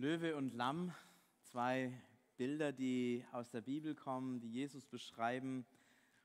Löwe 0.00 0.34
und 0.34 0.54
Lamm, 0.54 0.94
zwei 1.42 1.92
Bilder, 2.38 2.72
die 2.72 3.22
aus 3.32 3.50
der 3.50 3.60
Bibel 3.60 3.94
kommen, 3.94 4.40
die 4.40 4.50
Jesus 4.50 4.86
beschreiben. 4.86 5.66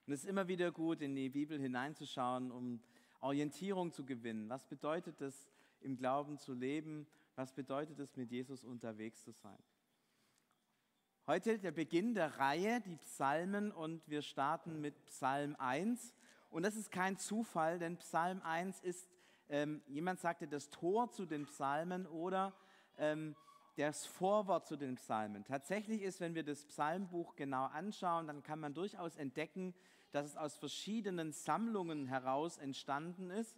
Und 0.08 0.14
es 0.14 0.24
ist 0.24 0.30
immer 0.30 0.48
wieder 0.48 0.72
gut, 0.72 1.02
in 1.02 1.14
die 1.14 1.28
Bibel 1.28 1.60
hineinzuschauen, 1.60 2.52
um 2.52 2.80
Orientierung 3.20 3.92
zu 3.92 4.06
gewinnen. 4.06 4.48
Was 4.48 4.64
bedeutet 4.64 5.20
es, 5.20 5.52
im 5.82 5.98
Glauben 5.98 6.38
zu 6.38 6.54
leben? 6.54 7.06
Was 7.36 7.52
bedeutet 7.52 8.00
es, 8.00 8.16
mit 8.16 8.32
Jesus 8.32 8.64
unterwegs 8.64 9.22
zu 9.24 9.34
sein? 9.34 9.62
Heute 11.28 11.60
der 11.60 11.72
Beginn 11.72 12.14
der 12.14 12.40
Reihe, 12.40 12.80
die 12.80 12.96
Psalmen, 12.96 13.74
und 13.74 14.10
wir 14.10 14.22
starten 14.22 14.80
mit 14.80 15.06
Psalm 15.08 15.54
1. 15.60 16.16
Und 16.50 16.64
das 16.64 16.78
ist 16.78 16.94
kein 16.94 17.18
Zufall, 17.18 17.78
denn 17.78 17.98
Psalm 17.98 18.42
1 18.42 18.80
ist, 18.80 19.10
ähm, 19.50 19.82
jemand 19.86 20.22
sagte, 20.22 20.48
das 20.48 20.70
Tor 20.70 21.12
zu 21.12 21.26
den 21.26 21.46
Psalmen 21.46 22.08
oder 22.08 22.54
ähm, 22.98 23.36
das 23.76 24.06
Vorwort 24.06 24.66
zu 24.68 24.78
den 24.78 24.96
Psalmen. 24.96 25.44
Tatsächlich 25.44 26.02
ist, 26.02 26.20
wenn 26.20 26.36
wir 26.36 26.44
das 26.44 26.66
Psalmbuch 26.66 27.36
genau 27.36 27.66
anschauen, 27.66 28.28
dann 28.28 28.42
kann 28.42 28.60
man 28.60 28.74
durchaus 28.74 29.16
entdecken, 29.16 29.74
dass 30.12 30.26
es 30.26 30.38
aus 30.38 30.56
verschiedenen 30.56 31.34
Sammlungen 31.34 32.06
heraus 32.06 32.58
entstanden 32.58 33.30
ist. 33.30 33.58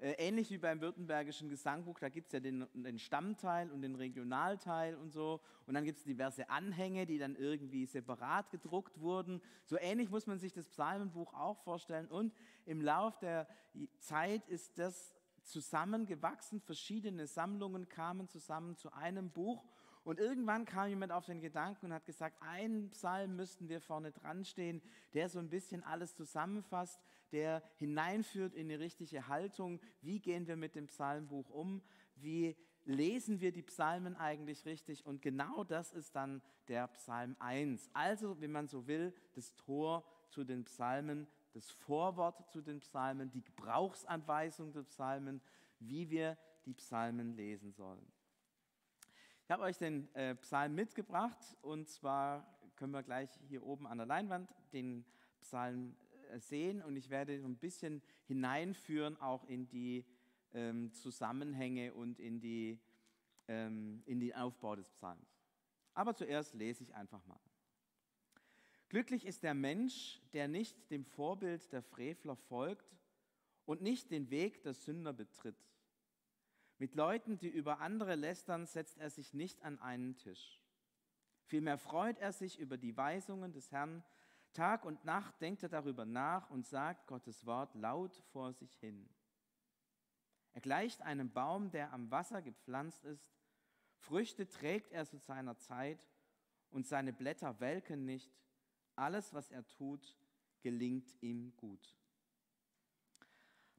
Äh, 0.00 0.12
ähnlich 0.12 0.50
wie 0.50 0.58
beim 0.58 0.80
Württembergischen 0.80 1.48
Gesangbuch, 1.48 1.98
da 1.98 2.08
gibt 2.08 2.28
es 2.28 2.32
ja 2.32 2.40
den, 2.40 2.66
den, 2.72 3.00
Stammteil 3.00 3.70
und 3.70 3.82
den 3.82 3.96
Regionalteil 3.96 4.94
und 4.94 5.10
so. 5.10 5.40
Und 5.66 5.74
dann 5.74 5.84
gibt 5.84 5.98
es 5.98 6.04
diverse 6.04 6.48
Anhänge, 6.48 7.04
die 7.04 7.18
dann 7.18 7.34
irgendwie 7.34 7.84
separat 7.84 8.50
gedruckt 8.50 9.00
wurden. 9.00 9.42
So 9.64 9.76
ähnlich 9.76 10.08
muss 10.08 10.28
man 10.28 10.38
sich 10.38 10.52
das 10.52 10.68
Psalmenbuch 10.68 11.34
auch 11.34 11.58
vorstellen. 11.58 12.06
Und 12.06 12.32
im 12.64 12.80
Lauf 12.80 13.18
der 13.18 13.48
Zeit 13.98 14.46
ist 14.46 14.78
das 14.78 15.17
zusammengewachsen, 15.48 16.60
verschiedene 16.60 17.26
Sammlungen 17.26 17.88
kamen 17.88 18.28
zusammen 18.28 18.76
zu 18.76 18.92
einem 18.92 19.30
Buch. 19.30 19.64
Und 20.04 20.20
irgendwann 20.20 20.64
kam 20.64 20.88
jemand 20.88 21.12
auf 21.12 21.26
den 21.26 21.40
Gedanken 21.40 21.86
und 21.86 21.92
hat 21.92 22.06
gesagt, 22.06 22.40
einen 22.40 22.90
Psalm 22.90 23.36
müssten 23.36 23.68
wir 23.68 23.80
vorne 23.80 24.12
dran 24.12 24.44
stehen, 24.44 24.80
der 25.12 25.28
so 25.28 25.38
ein 25.38 25.50
bisschen 25.50 25.82
alles 25.84 26.14
zusammenfasst, 26.14 26.98
der 27.32 27.62
hineinführt 27.76 28.54
in 28.54 28.68
die 28.68 28.74
richtige 28.74 29.28
Haltung. 29.28 29.80
Wie 30.00 30.20
gehen 30.20 30.46
wir 30.46 30.56
mit 30.56 30.74
dem 30.76 30.86
Psalmbuch 30.86 31.50
um? 31.50 31.82
Wie 32.16 32.56
lesen 32.84 33.40
wir 33.40 33.52
die 33.52 33.62
Psalmen 33.62 34.16
eigentlich 34.16 34.64
richtig? 34.64 35.04
Und 35.04 35.20
genau 35.20 35.62
das 35.64 35.92
ist 35.92 36.16
dann 36.16 36.40
der 36.68 36.88
Psalm 36.88 37.36
1. 37.38 37.90
Also, 37.92 38.40
wenn 38.40 38.52
man 38.52 38.66
so 38.66 38.86
will, 38.86 39.12
das 39.34 39.54
Tor 39.56 40.04
zu 40.30 40.44
den 40.44 40.64
Psalmen 40.64 41.26
das 41.52 41.70
Vorwort 41.70 42.48
zu 42.50 42.60
den 42.60 42.80
Psalmen, 42.80 43.30
die 43.30 43.42
Gebrauchsanweisung 43.42 44.72
der 44.72 44.82
Psalmen, 44.82 45.40
wie 45.78 46.10
wir 46.10 46.36
die 46.64 46.74
Psalmen 46.74 47.34
lesen 47.34 47.72
sollen. 47.72 48.06
Ich 49.44 49.50
habe 49.50 49.62
euch 49.62 49.78
den 49.78 50.14
äh, 50.14 50.34
Psalm 50.36 50.74
mitgebracht 50.74 51.56
und 51.62 51.88
zwar 51.88 52.46
können 52.76 52.92
wir 52.92 53.02
gleich 53.02 53.30
hier 53.48 53.64
oben 53.64 53.86
an 53.86 53.98
der 53.98 54.06
Leinwand 54.06 54.54
den 54.72 55.04
Psalm 55.40 55.96
äh, 56.30 56.38
sehen 56.38 56.82
und 56.82 56.96
ich 56.96 57.08
werde 57.08 57.34
ein 57.34 57.56
bisschen 57.56 58.02
hineinführen 58.26 59.20
auch 59.20 59.44
in 59.44 59.68
die 59.68 60.04
ähm, 60.52 60.92
Zusammenhänge 60.92 61.94
und 61.94 62.20
in, 62.20 62.40
die, 62.40 62.78
ähm, 63.48 64.02
in 64.06 64.20
den 64.20 64.34
Aufbau 64.34 64.76
des 64.76 64.90
Psalms. 64.90 65.40
Aber 65.94 66.14
zuerst 66.14 66.54
lese 66.54 66.84
ich 66.84 66.94
einfach 66.94 67.24
mal. 67.26 67.40
Glücklich 68.88 69.26
ist 69.26 69.42
der 69.42 69.52
Mensch, 69.52 70.20
der 70.32 70.48
nicht 70.48 70.90
dem 70.90 71.04
Vorbild 71.04 71.70
der 71.72 71.82
Frevler 71.82 72.36
folgt 72.36 72.96
und 73.66 73.82
nicht 73.82 74.10
den 74.10 74.30
Weg 74.30 74.62
der 74.62 74.72
Sünder 74.72 75.12
betritt. 75.12 75.58
Mit 76.78 76.94
Leuten, 76.94 77.38
die 77.38 77.48
über 77.48 77.80
andere 77.80 78.14
lästern, 78.14 78.64
setzt 78.64 78.96
er 78.96 79.10
sich 79.10 79.34
nicht 79.34 79.62
an 79.62 79.78
einen 79.80 80.16
Tisch. 80.16 80.62
Vielmehr 81.44 81.76
freut 81.76 82.18
er 82.18 82.32
sich 82.32 82.58
über 82.58 82.78
die 82.78 82.96
Weisungen 82.96 83.52
des 83.52 83.70
Herrn. 83.72 84.02
Tag 84.54 84.86
und 84.86 85.04
Nacht 85.04 85.38
denkt 85.42 85.62
er 85.62 85.68
darüber 85.68 86.06
nach 86.06 86.48
und 86.48 86.66
sagt 86.66 87.06
Gottes 87.06 87.44
Wort 87.44 87.74
laut 87.74 88.16
vor 88.32 88.54
sich 88.54 88.74
hin. 88.76 89.06
Er 90.54 90.62
gleicht 90.62 91.02
einem 91.02 91.30
Baum, 91.30 91.70
der 91.70 91.92
am 91.92 92.10
Wasser 92.10 92.40
gepflanzt 92.40 93.04
ist. 93.04 93.30
Früchte 93.96 94.48
trägt 94.48 94.92
er 94.92 95.04
zu 95.04 95.18
seiner 95.18 95.58
Zeit 95.58 96.08
und 96.70 96.86
seine 96.86 97.12
Blätter 97.12 97.60
welken 97.60 98.06
nicht 98.06 98.32
alles, 98.98 99.32
was 99.32 99.50
er 99.50 99.66
tut, 99.66 100.16
gelingt 100.62 101.14
ihm 101.20 101.52
gut. 101.56 101.94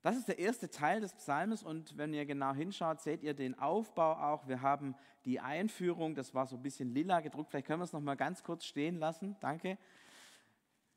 Das 0.01 0.15
ist 0.15 0.29
der 0.29 0.39
erste 0.39 0.69
Teil 0.69 1.01
des 1.01 1.13
Psalmes 1.13 1.61
und 1.61 1.97
wenn 1.97 2.13
ihr 2.13 2.25
genau 2.25 2.53
hinschaut, 2.53 3.01
seht 3.01 3.21
ihr 3.21 3.33
den 3.33 3.59
Aufbau 3.59 4.13
auch. 4.13 4.47
Wir 4.47 4.61
haben 4.61 4.95
die 5.25 5.41
Einführung, 5.41 6.15
das 6.15 6.33
war 6.33 6.47
so 6.47 6.55
ein 6.55 6.61
bisschen 6.61 6.93
lila 6.93 7.19
gedruckt. 7.19 7.51
Vielleicht 7.51 7.67
können 7.67 7.81
wir 7.81 7.85
es 7.85 7.91
noch 7.91 7.99
mal 7.99 8.15
ganz 8.15 8.41
kurz 8.41 8.63
stehen 8.63 8.97
lassen. 8.97 9.35
Danke. 9.41 9.77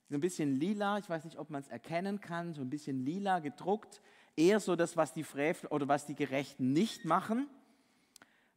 So 0.09 0.15
ein 0.15 0.21
bisschen 0.21 0.61
lila, 0.61 0.99
ich 0.99 1.09
weiß 1.09 1.25
nicht, 1.25 1.38
ob 1.38 1.50
man 1.50 1.62
es 1.62 1.69
erkennen 1.69 2.21
kann, 2.21 2.55
so 2.55 2.61
ein 2.61 2.71
bisschen 2.71 3.05
lila 3.05 3.41
gedruckt. 3.41 4.03
Eher 4.37 4.61
so 4.61 4.77
das, 4.77 4.97
was 4.97 5.12
die 5.12 5.25
Frevel 5.25 5.69
oder 5.71 5.88
was 5.88 6.06
die 6.06 6.15
Gerechten 6.15 6.72
nicht 6.72 7.05
machen. 7.05 7.49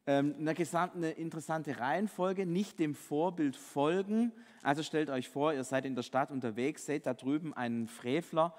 Ähm, 0.08 0.36
eine, 0.40 0.54
eine 0.94 1.12
interessante 1.12 1.80
Reihenfolge, 1.80 2.46
nicht 2.46 2.80
dem 2.80 2.94
Vorbild 2.94 3.56
folgen. 3.56 4.32
Also 4.62 4.84
stellt 4.84 5.10
euch 5.10 5.30
vor, 5.30 5.54
ihr 5.54 5.64
seid 5.64 5.86
in 5.86 5.96
der 5.96 6.04
Stadt 6.04 6.32
unterwegs, 6.32 6.86
seht 6.86 7.06
da 7.06 7.14
drüben 7.14 7.54
einen 7.54 7.88
Frevler, 7.88 8.56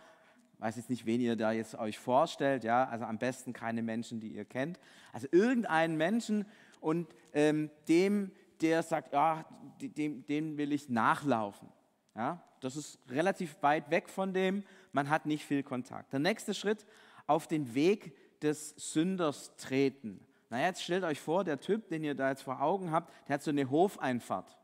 weiß 0.59 0.77
jetzt 0.77 0.91
nicht, 0.91 1.07
wen 1.07 1.21
ihr 1.21 1.37
da 1.37 1.53
jetzt 1.53 1.77
euch 1.77 1.99
vorstellt, 1.99 2.65
ja, 2.65 2.89
also 2.89 3.05
am 3.05 3.19
besten 3.19 3.53
keine 3.53 3.83
Menschen, 3.83 4.21
die 4.21 4.29
ihr 4.29 4.45
kennt, 4.45 4.81
also 5.13 5.29
irgendeinen 5.31 5.97
Menschen 5.97 6.47
und 6.81 7.09
ähm, 7.33 7.71
dem, 7.89 8.33
der 8.61 8.83
sagt, 8.83 9.13
ja, 9.13 9.45
dem, 9.81 10.25
dem 10.27 10.57
will 10.57 10.73
ich 10.73 10.89
nachlaufen, 10.89 11.69
ja, 12.15 12.43
das 12.61 12.77
ist 12.77 12.99
relativ 13.11 13.57
weit 13.61 13.91
weg 13.91 14.09
von 14.09 14.33
dem, 14.33 14.65
man 14.93 15.11
hat 15.11 15.27
nicht 15.27 15.45
viel 15.45 15.63
Kontakt. 15.63 16.13
Der 16.13 16.21
nächste 16.21 16.55
Schritt, 16.55 16.87
auf 17.27 17.47
den 17.47 17.75
Weg 17.75 18.17
des 18.41 18.71
Sünders 18.77 19.55
treten. 19.57 20.26
Na 20.49 20.61
jetzt 20.61 20.83
stellt 20.83 21.05
euch 21.05 21.21
vor, 21.21 21.45
der 21.45 21.61
Typ, 21.61 21.89
den 21.89 22.05
ihr 22.05 22.15
da 22.15 22.31
jetzt 22.31 22.43
vor 22.43 22.61
Augen 22.61 22.93
habt, 22.93 23.13
der 23.29 23.35
hat 23.35 23.43
so 23.43 23.51
eine 23.51 23.69
Hofeinfahrt. 23.69 24.57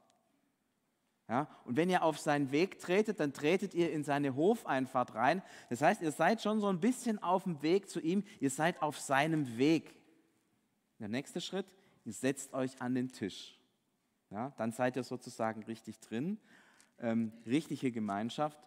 Ja, 1.29 1.49
und 1.65 1.77
wenn 1.77 1.89
ihr 1.89 2.03
auf 2.03 2.19
seinen 2.19 2.51
Weg 2.53 2.79
tretet, 2.79 3.19
dann 3.21 3.33
tretet 3.33 3.75
ihr 3.75 3.91
in 3.91 4.05
seine 4.05 4.35
Hofeinfahrt 4.35 5.15
rein. 5.15 5.43
Das 5.71 5.81
heißt, 5.81 6.03
ihr 6.03 6.13
seid 6.13 6.43
schon 6.43 6.61
so 6.61 6.69
ein 6.69 6.81
bisschen 6.81 7.23
auf 7.23 7.45
dem 7.45 7.63
Weg 7.63 7.89
zu 7.89 8.01
ihm, 8.01 8.25
ihr 8.41 8.51
seid 8.51 8.83
auf 8.83 8.99
seinem 9.01 9.57
Weg. 9.57 9.95
Der 10.99 11.09
nächste 11.09 11.41
Schritt, 11.41 11.67
ihr 12.05 12.13
setzt 12.13 12.53
euch 12.53 12.81
an 12.83 12.95
den 12.95 13.11
Tisch. 13.11 13.59
Ja, 14.31 14.53
dann 14.57 14.73
seid 14.73 14.97
ihr 14.97 15.05
sozusagen 15.05 15.63
richtig 15.65 16.01
drin, 16.01 16.39
ähm, 16.99 17.33
richtige 17.47 17.93
Gemeinschaft. 17.93 18.59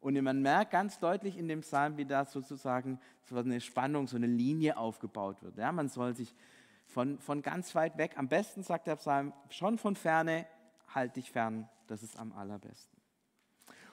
Und 0.00 0.20
man 0.22 0.40
merkt 0.40 0.72
ganz 0.72 0.98
deutlich 0.98 1.36
in 1.36 1.46
dem 1.46 1.60
Psalm, 1.60 1.96
wie 1.98 2.06
da 2.06 2.24
sozusagen 2.24 2.98
so 3.24 3.36
eine 3.36 3.60
Spannung, 3.60 4.06
so 4.06 4.16
eine 4.16 4.26
Linie 4.26 4.78
aufgebaut 4.78 5.42
wird. 5.42 5.58
Ja, 5.58 5.72
man 5.72 5.88
soll 5.88 6.16
sich 6.16 6.34
von, 6.90 7.18
von 7.18 7.42
ganz 7.42 7.74
weit 7.74 7.96
weg, 7.98 8.12
am 8.16 8.28
besten 8.28 8.62
sagt 8.62 8.86
der 8.86 8.96
Psalm, 8.96 9.32
schon 9.48 9.78
von 9.78 9.96
ferne, 9.96 10.46
halt 10.94 11.16
dich 11.16 11.30
fern, 11.30 11.68
das 11.86 12.02
ist 12.02 12.18
am 12.18 12.32
allerbesten. 12.32 13.00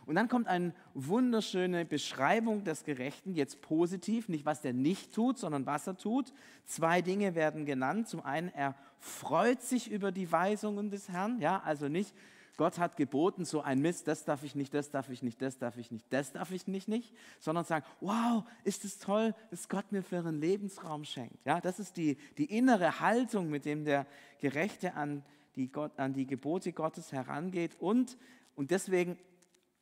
Und 0.07 0.15
dann 0.15 0.29
kommt 0.29 0.47
eine 0.47 0.73
wunderschöne 0.93 1.83
Beschreibung 1.83 2.63
des 2.63 2.85
Gerechten, 2.85 3.33
jetzt 3.33 3.61
positiv, 3.61 4.29
nicht 4.29 4.45
was 4.45 4.61
der 4.61 4.71
nicht 4.71 5.13
tut, 5.13 5.37
sondern 5.37 5.65
was 5.65 5.85
er 5.85 5.97
tut. 5.97 6.33
Zwei 6.65 7.01
Dinge 7.01 7.35
werden 7.35 7.65
genannt. 7.65 8.07
Zum 8.07 8.23
einen, 8.23 8.47
er 8.53 8.75
freut 8.99 9.61
sich 9.61 9.91
über 9.91 10.13
die 10.13 10.31
Weisungen 10.31 10.89
des 10.89 11.09
Herrn, 11.09 11.41
ja, 11.41 11.61
also 11.63 11.89
nicht, 11.89 12.15
Gott 12.57 12.79
hat 12.79 12.97
geboten, 12.97 13.45
so 13.45 13.61
ein 13.61 13.79
Mist, 13.79 14.07
das 14.07 14.25
darf 14.25 14.43
ich 14.43 14.55
nicht, 14.55 14.73
das 14.73 14.89
darf 14.89 15.09
ich 15.09 15.21
nicht, 15.21 15.41
das 15.41 15.59
darf 15.59 15.77
ich 15.77 15.91
nicht, 15.91 16.11
das 16.11 16.31
darf 16.31 16.51
ich 16.51 16.67
nicht, 16.67 16.87
nicht, 16.87 17.13
sondern 17.39 17.63
sagen, 17.63 17.85
wow, 18.01 18.43
ist 18.63 18.83
es 18.83 18.97
toll, 18.97 19.35
dass 19.51 19.69
Gott 19.69 19.91
mir 19.91 20.01
für 20.01 20.17
einen 20.17 20.41
Lebensraum 20.41 21.03
schenkt. 21.03 21.45
Ja, 21.45 21.61
das 21.61 21.79
ist 21.79 21.97
die, 21.97 22.17
die 22.37 22.45
innere 22.45 22.99
Haltung, 22.99 23.49
mit 23.49 23.65
dem 23.65 23.85
der 23.85 24.07
Gerechte 24.39 24.95
an 24.95 25.23
die, 25.55 25.71
Gott, 25.71 25.97
an 25.97 26.13
die 26.13 26.25
Gebote 26.25 26.73
Gottes 26.73 27.11
herangeht 27.11 27.75
und, 27.79 28.17
und 28.55 28.71
deswegen 28.71 29.19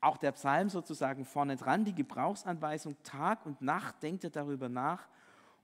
auch 0.02 0.18
der 0.18 0.34
Psalm 0.34 0.70
sozusagen 0.70 1.26
vorne 1.26 1.56
dran, 1.56 1.86
die 1.86 1.96
Gebrauchsanweisung 1.96 2.96
Tag 3.04 3.46
und 3.46 3.62
Nacht 3.62 4.04
denkt 4.04 4.26
er 4.26 4.30
darüber 4.30 4.70
nach 4.70 5.08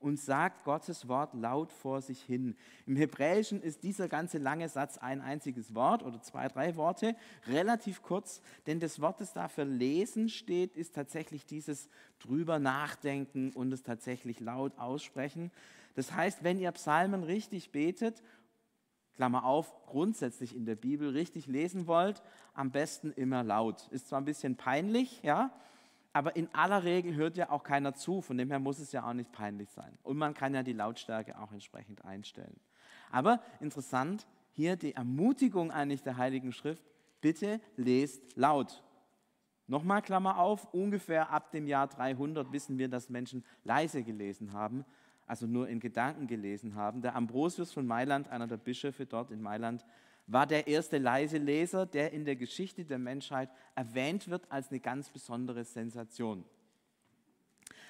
und 0.02 0.18
sagt 0.18 0.64
Gottes 0.64 1.08
Wort 1.08 1.34
laut 1.34 1.72
vor 1.72 2.02
sich 2.02 2.20
hin. 2.22 2.56
Im 2.86 2.96
Hebräischen 2.96 3.62
ist 3.62 3.82
dieser 3.82 4.08
ganze 4.08 4.38
lange 4.38 4.68
Satz 4.68 4.98
ein 4.98 5.20
einziges 5.20 5.74
Wort 5.74 6.02
oder 6.02 6.20
zwei, 6.20 6.48
drei 6.48 6.76
Worte, 6.76 7.16
relativ 7.46 8.02
kurz, 8.02 8.42
denn 8.66 8.80
das 8.80 9.00
Wort, 9.00 9.20
das 9.20 9.32
da 9.32 9.48
für 9.48 9.64
lesen 9.64 10.28
steht, 10.28 10.76
ist 10.76 10.94
tatsächlich 10.94 11.46
dieses 11.46 11.88
drüber 12.18 12.58
nachdenken 12.58 13.52
und 13.52 13.72
es 13.72 13.82
tatsächlich 13.82 14.40
laut 14.40 14.78
aussprechen. 14.78 15.50
Das 15.94 16.12
heißt, 16.12 16.42
wenn 16.42 16.58
ihr 16.58 16.72
Psalmen 16.72 17.22
richtig 17.22 17.70
betet, 17.70 18.22
Klammer 19.14 19.44
auf, 19.44 19.86
grundsätzlich 19.86 20.56
in 20.56 20.64
der 20.64 20.74
Bibel 20.74 21.10
richtig 21.10 21.46
lesen 21.46 21.86
wollt, 21.86 22.22
am 22.54 22.70
besten 22.70 23.12
immer 23.12 23.42
laut. 23.42 23.88
Ist 23.90 24.08
zwar 24.08 24.20
ein 24.20 24.24
bisschen 24.24 24.56
peinlich, 24.56 25.22
ja, 25.22 25.52
aber 26.12 26.36
in 26.36 26.52
aller 26.54 26.84
Regel 26.84 27.14
hört 27.14 27.36
ja 27.36 27.50
auch 27.50 27.62
keiner 27.62 27.94
zu, 27.94 28.20
von 28.20 28.36
dem 28.36 28.50
her 28.50 28.58
muss 28.58 28.78
es 28.78 28.92
ja 28.92 29.06
auch 29.08 29.14
nicht 29.14 29.32
peinlich 29.32 29.70
sein. 29.70 29.98
Und 30.02 30.18
man 30.18 30.34
kann 30.34 30.54
ja 30.54 30.62
die 30.62 30.74
Lautstärke 30.74 31.38
auch 31.38 31.52
entsprechend 31.52 32.04
einstellen. 32.04 32.60
Aber 33.10 33.40
interessant, 33.60 34.26
hier 34.52 34.76
die 34.76 34.94
Ermutigung 34.94 35.70
eigentlich 35.70 36.02
der 36.02 36.16
Heiligen 36.18 36.52
Schrift, 36.52 36.84
bitte 37.20 37.60
lest 37.76 38.22
laut. 38.36 38.82
Nochmal 39.66 40.02
Klammer 40.02 40.38
auf, 40.38 40.74
ungefähr 40.74 41.30
ab 41.30 41.50
dem 41.50 41.66
Jahr 41.66 41.86
300 41.86 42.52
wissen 42.52 42.76
wir, 42.76 42.88
dass 42.88 43.08
Menschen 43.08 43.44
leise 43.64 44.02
gelesen 44.02 44.52
haben, 44.52 44.84
also 45.26 45.46
nur 45.46 45.68
in 45.68 45.80
Gedanken 45.80 46.26
gelesen 46.26 46.74
haben. 46.74 47.00
Der 47.00 47.16
Ambrosius 47.16 47.72
von 47.72 47.86
Mailand, 47.86 48.28
einer 48.28 48.46
der 48.46 48.58
Bischöfe 48.58 49.06
dort 49.06 49.30
in 49.30 49.40
Mailand, 49.40 49.84
war 50.26 50.46
der 50.46 50.66
erste 50.66 50.98
leise 50.98 51.38
Leser, 51.38 51.86
der 51.86 52.12
in 52.12 52.24
der 52.24 52.36
Geschichte 52.36 52.84
der 52.84 52.98
Menschheit 52.98 53.50
erwähnt 53.74 54.28
wird 54.28 54.50
als 54.50 54.70
eine 54.70 54.80
ganz 54.80 55.10
besondere 55.10 55.64
Sensation. 55.64 56.44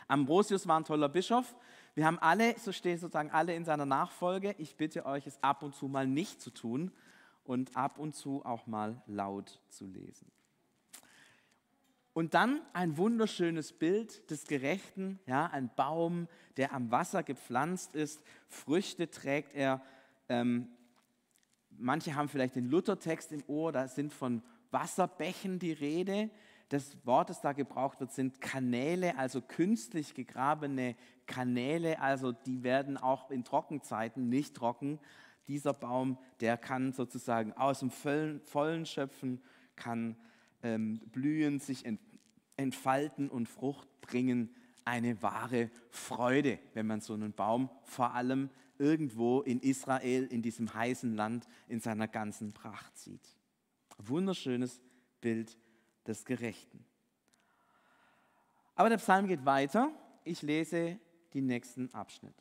Ambrosius 0.09 0.67
war 0.67 0.79
ein 0.79 0.85
toller 0.85 1.09
Bischof. 1.09 1.55
Wir 1.95 2.07
haben 2.07 2.19
alle, 2.19 2.59
so 2.59 2.73
stehen 2.73 2.99
sozusagen 2.99 3.31
alle 3.31 3.55
in 3.55 3.65
seiner 3.65 3.87
Nachfolge. 3.87 4.55
Ich 4.59 4.77
bitte 4.77 5.07
euch, 5.07 5.27
es 5.27 5.43
ab 5.43 5.63
und 5.63 5.75
zu 5.75 5.89
mal 5.89 6.07
nicht 6.07 6.41
zu 6.41 6.51
tun 6.51 6.91
und 7.45 7.77
ab 7.77 7.99
und 7.99 8.15
zu 8.15 8.45
auch 8.45 8.67
mal 8.67 9.03
laut 9.07 9.61
zu 9.69 9.87
lesen. 9.87 10.31
Und 12.15 12.35
dann 12.35 12.61
ein 12.75 12.99
wunderschönes 12.99 13.73
Bild 13.73 14.31
des 14.31 14.47
Gerechten, 14.47 15.19
ja, 15.27 15.47
ein 15.47 15.71
Baum, 15.75 16.29
der 16.59 16.75
am 16.75 16.91
Wasser 16.91 17.23
gepflanzt 17.23 17.95
ist, 17.95 18.23
Früchte 18.49 19.11
trägt 19.11 19.55
er. 19.55 19.81
Ähm, 20.29 20.69
manche 21.79 22.15
haben 22.15 22.29
vielleicht 22.29 22.57
den 22.57 22.69
Luthertext 22.69 23.33
im 23.33 23.43
Ohr, 23.47 23.73
da 23.73 23.89
sind 23.89 24.13
von 24.13 24.43
Wasserbächen 24.71 25.59
die 25.59 25.73
Rede. 25.73 26.31
Das 26.69 26.97
Wort, 27.05 27.29
das 27.29 27.43
da 27.43 27.53
gebraucht 27.53 28.01
wird, 28.01 28.13
sind 28.13 28.41
Kanäle, 28.41 29.19
also 29.19 29.43
künstlich 29.43 30.15
gegrabene 30.15 30.97
Kanäle, 31.27 32.01
also 32.01 32.33
die 32.33 32.63
werden 32.63 32.97
auch 32.97 33.31
in 33.31 33.45
Trockenzeiten 33.45 34.29
nicht 34.29 34.55
trocken. 34.55 34.99
Dieser 35.49 35.75
Baum, 35.75 36.17
der 36.41 36.57
kann 36.57 36.93
sozusagen 36.93 37.53
aus 37.53 37.81
dem 37.81 37.91
Vollen, 37.91 38.87
schöpfen, 38.87 39.43
kann 39.77 40.17
ähm, 40.63 41.01
blühen, 41.11 41.59
sich 41.59 41.85
ent, 41.85 42.01
entfalten 42.57 43.29
und 43.29 43.49
Frucht 43.49 43.89
bringen. 44.01 44.55
Eine 44.85 45.23
wahre 45.23 45.71
Freude, 45.91 46.59
wenn 46.75 46.87
man 46.87 47.01
so 47.01 47.15
einen 47.15 47.33
Baum 47.33 47.69
vor 47.85 48.15
allem 48.15 48.51
irgendwo 48.83 49.43
in 49.43 49.61
Israel, 49.61 50.27
in 50.27 50.43
diesem 50.43 50.75
heißen 50.75 51.15
Land, 51.15 51.47
in 51.69 51.81
seiner 51.81 52.09
ganzen 52.09 52.53
Pracht 52.53 52.99
sieht. 52.99 53.37
Wunderschönes 53.97 54.81
Bild 55.21 55.57
des 56.05 56.25
Gerechten. 56.25 56.85
Aber 58.75 58.89
der 58.89 58.97
Psalm 58.97 59.29
geht 59.29 59.45
weiter. 59.45 59.93
Ich 60.25 60.43
lese 60.43 60.99
den 61.33 61.47
nächsten 61.47 61.95
Abschnitt. 61.95 62.35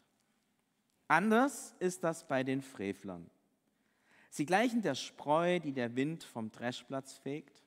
Anders 1.08 1.76
ist 1.80 2.04
das 2.04 2.28
bei 2.28 2.44
den 2.44 2.64
Frevlern. 2.64 3.30
Sie 4.32 4.46
gleichen 4.46 4.82
der 4.82 4.96
Spreu, 4.96 5.60
die 5.60 5.74
der 5.74 5.96
Wind 5.96 6.24
vom 6.24 6.52
Dreschplatz 6.52 7.18
fegt. 7.18 7.62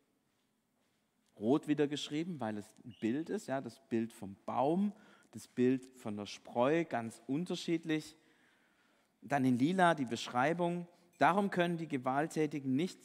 Rot 1.39 1.69
wieder 1.69 1.87
geschrieben, 1.87 2.41
weil 2.41 2.59
es 2.59 2.67
ein 2.85 2.97
Bild 3.01 3.29
ist, 3.29 3.47
ja, 3.47 3.61
das 3.61 3.81
Bild 3.89 4.13
vom 4.13 4.35
Baum, 4.47 4.93
das 5.31 5.47
Bild 5.47 5.85
von 5.97 6.17
der 6.17 6.27
Spreu, 6.27 6.85
ganz 6.85 7.23
unterschiedlich. 7.27 8.17
Dann 9.25 9.45
in 9.45 9.59
Lila 9.59 9.95
die 9.95 10.05
Beschreibung. 10.05 10.87
Darum 11.19 11.51
können 11.51 11.77
die 11.77 11.89
Gewalttätigen 11.89 12.77
nicht 12.77 12.99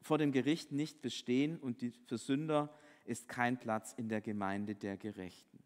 vor 0.00 0.18
dem 0.18 0.32
Gericht 0.32 0.72
nicht 0.72 1.02
bestehen 1.02 1.58
und 1.58 1.80
die, 1.80 1.90
für 1.90 2.16
Sünder 2.16 2.70
ist 3.04 3.28
kein 3.28 3.58
Platz 3.58 3.92
in 3.92 4.08
der 4.08 4.20
Gemeinde 4.20 4.74
der 4.74 4.96
Gerechten. 4.96 5.58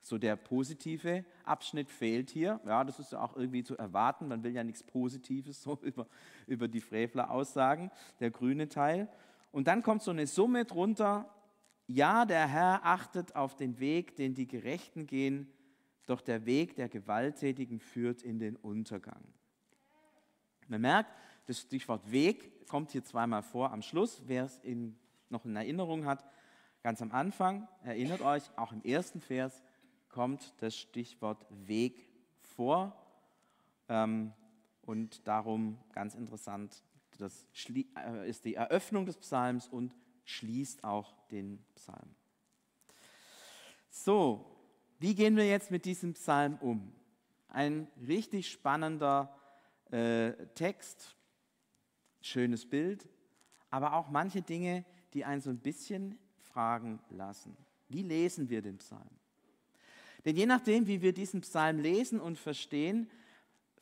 So 0.00 0.16
der 0.16 0.36
positive 0.36 1.24
Abschnitt 1.44 1.90
fehlt 1.90 2.30
hier. 2.30 2.60
Ja, 2.64 2.82
das 2.82 2.98
ist 2.98 3.12
ja 3.12 3.20
auch 3.20 3.36
irgendwie 3.36 3.62
zu 3.62 3.76
erwarten. 3.76 4.28
Man 4.28 4.42
will 4.42 4.52
ja 4.52 4.64
nichts 4.64 4.82
Positives 4.82 5.62
so 5.62 5.78
über, 5.82 6.06
über 6.46 6.66
die 6.66 6.80
Frevler 6.80 7.30
aussagen, 7.30 7.90
der 8.20 8.30
grüne 8.30 8.68
Teil. 8.68 9.08
Und 9.52 9.68
dann 9.68 9.82
kommt 9.82 10.02
so 10.02 10.10
eine 10.10 10.26
Summe 10.26 10.64
drunter. 10.64 11.28
Ja, 11.86 12.24
der 12.24 12.46
Herr 12.46 12.84
achtet 12.84 13.36
auf 13.36 13.54
den 13.56 13.80
Weg, 13.80 14.16
den 14.16 14.34
die 14.34 14.46
Gerechten 14.46 15.06
gehen, 15.06 15.52
doch 16.08 16.20
der 16.20 16.46
Weg 16.46 16.74
der 16.76 16.88
Gewalttätigen 16.88 17.80
führt 17.80 18.22
in 18.22 18.38
den 18.38 18.56
Untergang. 18.56 19.22
Man 20.68 20.80
merkt, 20.80 21.14
das 21.46 21.60
Stichwort 21.60 22.10
Weg 22.10 22.66
kommt 22.68 22.90
hier 22.92 23.04
zweimal 23.04 23.42
vor 23.42 23.72
am 23.72 23.82
Schluss. 23.82 24.22
Wer 24.26 24.44
es 24.44 24.58
in, 24.58 24.98
noch 25.28 25.44
in 25.44 25.56
Erinnerung 25.56 26.04
hat, 26.04 26.24
ganz 26.82 27.02
am 27.02 27.12
Anfang, 27.12 27.68
erinnert 27.82 28.20
euch, 28.20 28.42
auch 28.56 28.72
im 28.72 28.82
ersten 28.82 29.20
Vers 29.20 29.62
kommt 30.08 30.54
das 30.58 30.76
Stichwort 30.76 31.46
Weg 31.50 32.08
vor. 32.40 32.96
Ähm, 33.88 34.32
und 34.82 35.26
darum 35.26 35.78
ganz 35.92 36.14
interessant, 36.14 36.82
das 37.18 37.46
äh, 37.74 38.28
ist 38.28 38.44
die 38.44 38.54
Eröffnung 38.54 39.04
des 39.04 39.18
Psalms 39.18 39.68
und 39.68 39.94
schließt 40.24 40.84
auch 40.84 41.14
den 41.30 41.64
Psalm. 41.74 42.14
So, 43.90 44.57
wie 44.98 45.14
gehen 45.14 45.36
wir 45.36 45.46
jetzt 45.46 45.70
mit 45.70 45.84
diesem 45.84 46.14
Psalm 46.14 46.58
um? 46.60 46.92
Ein 47.48 47.88
richtig 48.06 48.50
spannender 48.50 49.34
äh, 49.90 50.32
Text, 50.54 51.16
schönes 52.20 52.68
Bild, 52.68 53.08
aber 53.70 53.94
auch 53.94 54.10
manche 54.10 54.42
Dinge, 54.42 54.84
die 55.14 55.24
einen 55.24 55.40
so 55.40 55.50
ein 55.50 55.58
bisschen 55.58 56.18
fragen 56.40 57.00
lassen. 57.10 57.56
Wie 57.88 58.02
lesen 58.02 58.50
wir 58.50 58.60
den 58.60 58.78
Psalm? 58.78 59.08
Denn 60.24 60.36
je 60.36 60.46
nachdem, 60.46 60.86
wie 60.86 61.00
wir 61.00 61.12
diesen 61.12 61.40
Psalm 61.40 61.78
lesen 61.78 62.20
und 62.20 62.38
verstehen, 62.38 63.08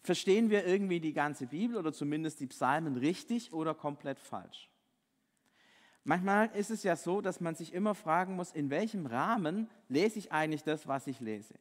verstehen 0.02 0.50
wir 0.50 0.64
irgendwie 0.64 1.00
die 1.00 1.12
ganze 1.12 1.46
Bibel 1.46 1.76
oder 1.76 1.92
zumindest 1.92 2.40
die 2.40 2.46
Psalmen 2.46 2.96
richtig 2.96 3.52
oder 3.52 3.74
komplett 3.74 4.20
falsch. 4.20 4.70
Manchmal 6.08 6.50
ist 6.54 6.70
es 6.70 6.84
ja 6.84 6.94
so, 6.94 7.20
dass 7.20 7.40
man 7.40 7.56
sich 7.56 7.74
immer 7.74 7.96
fragen 7.96 8.36
muss, 8.36 8.52
in 8.52 8.70
welchem 8.70 9.06
Rahmen 9.06 9.68
lese 9.88 10.20
ich 10.20 10.30
eigentlich 10.30 10.62
das, 10.62 10.86
was 10.86 11.08
ich 11.08 11.18
lese. 11.18 11.54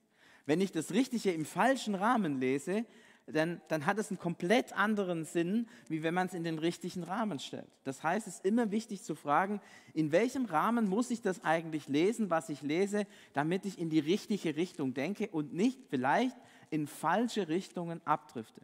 Wenn 0.45 0.61
ich 0.61 0.71
das 0.71 0.91
Richtige 0.91 1.31
im 1.31 1.45
falschen 1.45 1.95
Rahmen 1.95 2.39
lese, 2.39 2.85
dann, 3.25 3.59
dann 3.69 3.87
hat 3.87 3.97
es 3.97 4.11
einen 4.11 4.19
komplett 4.19 4.71
anderen 4.73 5.25
Sinn, 5.25 5.67
wie 5.87 6.03
wenn 6.03 6.13
man 6.13 6.27
es 6.27 6.35
in 6.35 6.43
den 6.43 6.59
richtigen 6.59 7.01
Rahmen 7.01 7.39
stellt. 7.39 7.65
Das 7.85 8.03
heißt, 8.03 8.27
es 8.27 8.35
ist 8.35 8.45
immer 8.45 8.69
wichtig 8.69 9.01
zu 9.01 9.15
fragen, 9.15 9.61
in 9.95 10.11
welchem 10.11 10.45
Rahmen 10.45 10.87
muss 10.87 11.09
ich 11.09 11.23
das 11.23 11.43
eigentlich 11.43 11.87
lesen, 11.87 12.29
was 12.29 12.49
ich 12.49 12.61
lese, 12.61 13.07
damit 13.33 13.65
ich 13.65 13.79
in 13.79 13.89
die 13.89 13.97
richtige 13.97 14.55
Richtung 14.55 14.93
denke 14.93 15.27
und 15.29 15.55
nicht 15.55 15.79
vielleicht 15.89 16.37
in 16.69 16.85
falsche 16.85 17.47
Richtungen 17.47 17.99
abdrifte. 18.05 18.61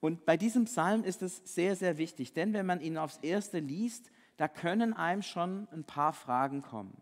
Und 0.00 0.24
bei 0.24 0.36
diesem 0.36 0.64
Psalm 0.64 1.04
ist 1.04 1.22
es 1.22 1.42
sehr, 1.44 1.76
sehr 1.76 1.98
wichtig, 1.98 2.32
denn 2.32 2.52
wenn 2.52 2.66
man 2.66 2.80
ihn 2.80 2.96
aufs 2.96 3.18
Erste 3.18 3.58
liest, 3.58 4.10
da 4.38 4.48
können 4.48 4.94
einem 4.94 5.22
schon 5.22 5.68
ein 5.72 5.84
paar 5.84 6.14
Fragen 6.14 6.62
kommen. 6.62 6.96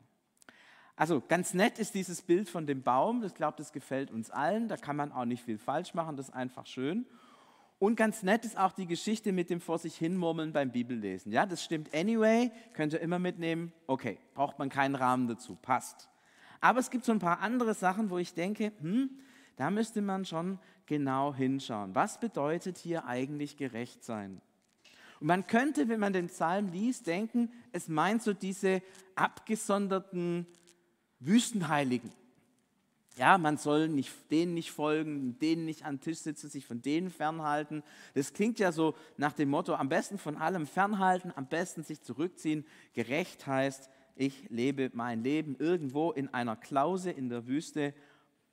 Also 0.96 1.22
ganz 1.26 1.54
nett 1.54 1.78
ist 1.78 1.94
dieses 1.94 2.22
Bild 2.22 2.48
von 2.48 2.66
dem 2.66 2.82
Baum, 2.82 3.22
ich 3.22 3.34
glaube, 3.34 3.56
das 3.56 3.72
gefällt 3.72 4.10
uns 4.10 4.30
allen, 4.30 4.66
da 4.66 4.76
kann 4.76 4.96
man 4.96 5.12
auch 5.12 5.24
nicht 5.24 5.44
viel 5.44 5.58
falsch 5.58 5.94
machen, 5.94 6.16
das 6.16 6.30
ist 6.30 6.34
einfach 6.34 6.66
schön. 6.66 7.06
Und 7.78 7.94
ganz 7.94 8.24
nett 8.24 8.44
ist 8.44 8.58
auch 8.58 8.72
die 8.72 8.88
Geschichte 8.88 9.30
mit 9.30 9.50
dem 9.50 9.60
vor 9.60 9.78
sich 9.78 9.94
hinmurmeln 9.94 10.52
beim 10.52 10.72
Bibellesen. 10.72 11.30
Ja, 11.30 11.46
das 11.46 11.62
stimmt 11.62 11.94
anyway, 11.94 12.50
könnt 12.72 12.92
ihr 12.92 13.00
immer 13.00 13.20
mitnehmen. 13.20 13.72
Okay, 13.86 14.18
braucht 14.34 14.58
man 14.58 14.68
keinen 14.68 14.96
Rahmen 14.96 15.28
dazu, 15.28 15.54
passt. 15.54 16.08
Aber 16.60 16.80
es 16.80 16.90
gibt 16.90 17.04
so 17.04 17.12
ein 17.12 17.20
paar 17.20 17.38
andere 17.38 17.74
Sachen, 17.74 18.10
wo 18.10 18.18
ich 18.18 18.34
denke, 18.34 18.72
hm, 18.80 19.10
da 19.58 19.70
müsste 19.70 20.02
man 20.02 20.24
schon 20.24 20.58
genau 20.86 21.34
hinschauen. 21.34 21.94
Was 21.94 22.20
bedeutet 22.20 22.78
hier 22.78 23.06
eigentlich 23.06 23.56
gerecht 23.56 24.04
sein? 24.04 24.40
Und 25.20 25.26
man 25.26 25.48
könnte, 25.48 25.88
wenn 25.88 25.98
man 25.98 26.12
den 26.12 26.28
Psalm 26.28 26.70
liest, 26.70 27.08
denken, 27.08 27.50
es 27.72 27.88
meint 27.88 28.22
so 28.22 28.32
diese 28.32 28.82
abgesonderten 29.16 30.46
Wüstenheiligen. 31.18 32.12
Ja, 33.16 33.36
man 33.36 33.56
soll 33.56 33.88
nicht, 33.88 34.12
denen 34.30 34.54
nicht 34.54 34.70
folgen, 34.70 35.36
denen 35.40 35.64
nicht 35.64 35.84
an 35.84 35.96
den 35.96 36.02
Tisch 36.02 36.18
sitzen, 36.18 36.48
sich 36.48 36.64
von 36.64 36.80
denen 36.80 37.10
fernhalten. 37.10 37.82
Das 38.14 38.32
klingt 38.32 38.60
ja 38.60 38.70
so 38.70 38.94
nach 39.16 39.32
dem 39.32 39.48
Motto, 39.48 39.74
am 39.74 39.88
besten 39.88 40.18
von 40.18 40.36
allem 40.36 40.68
fernhalten, 40.68 41.32
am 41.34 41.48
besten 41.48 41.82
sich 41.82 42.00
zurückziehen. 42.00 42.64
Gerecht 42.94 43.44
heißt, 43.44 43.90
ich 44.14 44.48
lebe 44.50 44.92
mein 44.94 45.24
Leben 45.24 45.56
irgendwo 45.58 46.12
in 46.12 46.32
einer 46.32 46.54
Klause 46.54 47.10
in 47.10 47.28
der 47.28 47.48
Wüste, 47.48 47.92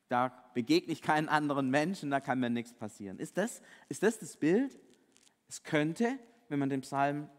da 0.07 0.31
begegne 0.53 0.93
ich 0.93 1.01
keinen 1.01 1.29
anderen 1.29 1.69
Menschen, 1.69 2.11
da 2.11 2.19
kann 2.19 2.39
mir 2.39 2.49
nichts 2.49 2.73
passieren. 2.73 3.19
Ist 3.19 3.37
das, 3.37 3.61
ist 3.89 4.03
das 4.03 4.19
das 4.19 4.37
Bild? 4.37 4.77
Es 5.47 5.63
könnte, 5.63 6.19
wenn 6.49 6.59
man 6.59 6.69
den 6.69 6.81
Psalm 6.81 7.29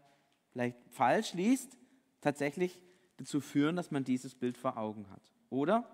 vielleicht 0.51 0.77
falsch 0.89 1.33
liest, 1.33 1.77
tatsächlich 2.21 2.81
dazu 3.17 3.41
führen, 3.41 3.75
dass 3.75 3.91
man 3.91 4.03
dieses 4.03 4.35
Bild 4.35 4.57
vor 4.57 4.77
Augen 4.77 5.09
hat. 5.09 5.21
Oder 5.49 5.89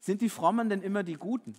sind 0.00 0.20
die 0.20 0.28
Frommen 0.28 0.68
denn 0.68 0.82
immer 0.82 1.02
die 1.02 1.14
Guten? 1.14 1.54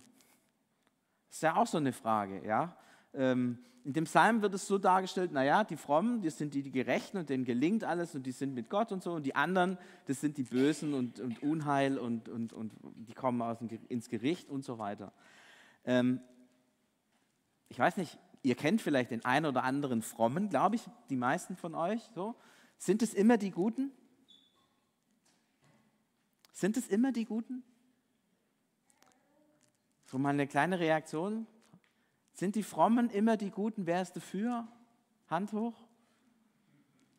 Ist 1.30 1.42
ja 1.42 1.56
auch 1.56 1.66
so 1.66 1.78
eine 1.78 1.92
Frage. 1.92 2.44
Ja? 2.46 2.76
Ähm, 3.14 3.58
in 3.84 3.92
dem 3.92 4.04
Psalm 4.04 4.40
wird 4.40 4.54
es 4.54 4.66
so 4.66 4.78
dargestellt, 4.78 5.32
naja, 5.32 5.62
die 5.62 5.76
Frommen, 5.76 6.22
das 6.22 6.38
sind 6.38 6.54
die, 6.54 6.62
die 6.62 6.70
Gerechten 6.70 7.18
und 7.18 7.28
denen 7.28 7.44
gelingt 7.44 7.84
alles 7.84 8.14
und 8.14 8.24
die 8.24 8.32
sind 8.32 8.54
mit 8.54 8.70
Gott 8.70 8.92
und 8.92 9.02
so. 9.02 9.12
Und 9.12 9.26
die 9.26 9.34
anderen, 9.34 9.76
das 10.06 10.22
sind 10.22 10.38
die 10.38 10.44
Bösen 10.44 10.94
und, 10.94 11.20
und 11.20 11.42
Unheil 11.42 11.98
und, 11.98 12.30
und, 12.30 12.54
und 12.54 12.72
die 12.96 13.12
kommen 13.12 13.42
aus 13.42 13.58
dem, 13.58 13.68
ins 13.88 14.08
Gericht 14.08 14.48
und 14.48 14.64
so 14.64 14.78
weiter. 14.78 15.12
Ähm, 15.84 16.20
ich 17.68 17.78
weiß 17.78 17.98
nicht, 17.98 18.18
ihr 18.42 18.54
kennt 18.54 18.80
vielleicht 18.80 19.10
den 19.10 19.24
einen 19.24 19.46
oder 19.46 19.64
anderen 19.64 20.00
Frommen, 20.00 20.48
glaube 20.48 20.76
ich, 20.76 20.82
die 21.10 21.16
meisten 21.16 21.54
von 21.54 21.74
euch. 21.74 22.00
So. 22.14 22.34
Sind 22.78 23.02
es 23.02 23.12
immer 23.12 23.36
die 23.36 23.50
Guten? 23.50 23.92
Sind 26.52 26.78
es 26.78 26.88
immer 26.88 27.12
die 27.12 27.26
Guten? 27.26 27.62
So 30.06 30.18
mal 30.18 30.30
eine 30.30 30.46
kleine 30.46 30.78
Reaktion. 30.78 31.46
Sind 32.34 32.56
die 32.56 32.64
Frommen 32.64 33.10
immer 33.10 33.36
die 33.36 33.50
Guten? 33.50 33.86
Wer 33.86 34.02
ist 34.02 34.16
dafür? 34.16 34.66
Hand 35.28 35.52
hoch. 35.52 35.74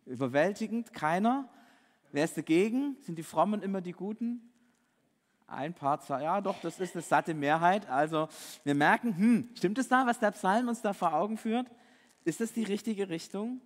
Überwältigend? 0.06 0.94
Keiner. 0.94 1.50
Wer 2.12 2.26
ist 2.26 2.38
dagegen? 2.38 2.98
Sind 3.02 3.18
die 3.18 3.24
Frommen 3.24 3.62
immer 3.62 3.80
die 3.80 3.94
Guten? 3.94 4.42
Ein 5.48 5.74
paar, 5.74 6.02
zwei, 6.02 6.24
ja 6.24 6.42
doch, 6.42 6.60
das 6.62 6.80
ist 6.80 6.96
eine 6.96 7.02
satte 7.02 7.34
Mehrheit. 7.34 7.88
Also 7.88 8.28
wir 8.64 8.76
merken, 8.76 9.16
hm, 9.16 9.50
stimmt 9.56 9.78
es 9.78 9.88
da, 9.88 10.06
was 10.06 10.20
der 10.20 10.32
Psalm 10.32 10.68
uns 10.68 10.82
da 10.82 10.92
vor 10.92 11.14
Augen 11.14 11.38
führt? 11.38 11.68
Ist 12.26 12.42
das 12.42 12.52
die 12.52 12.64
richtige 12.64 13.08
Richtung? 13.10 13.62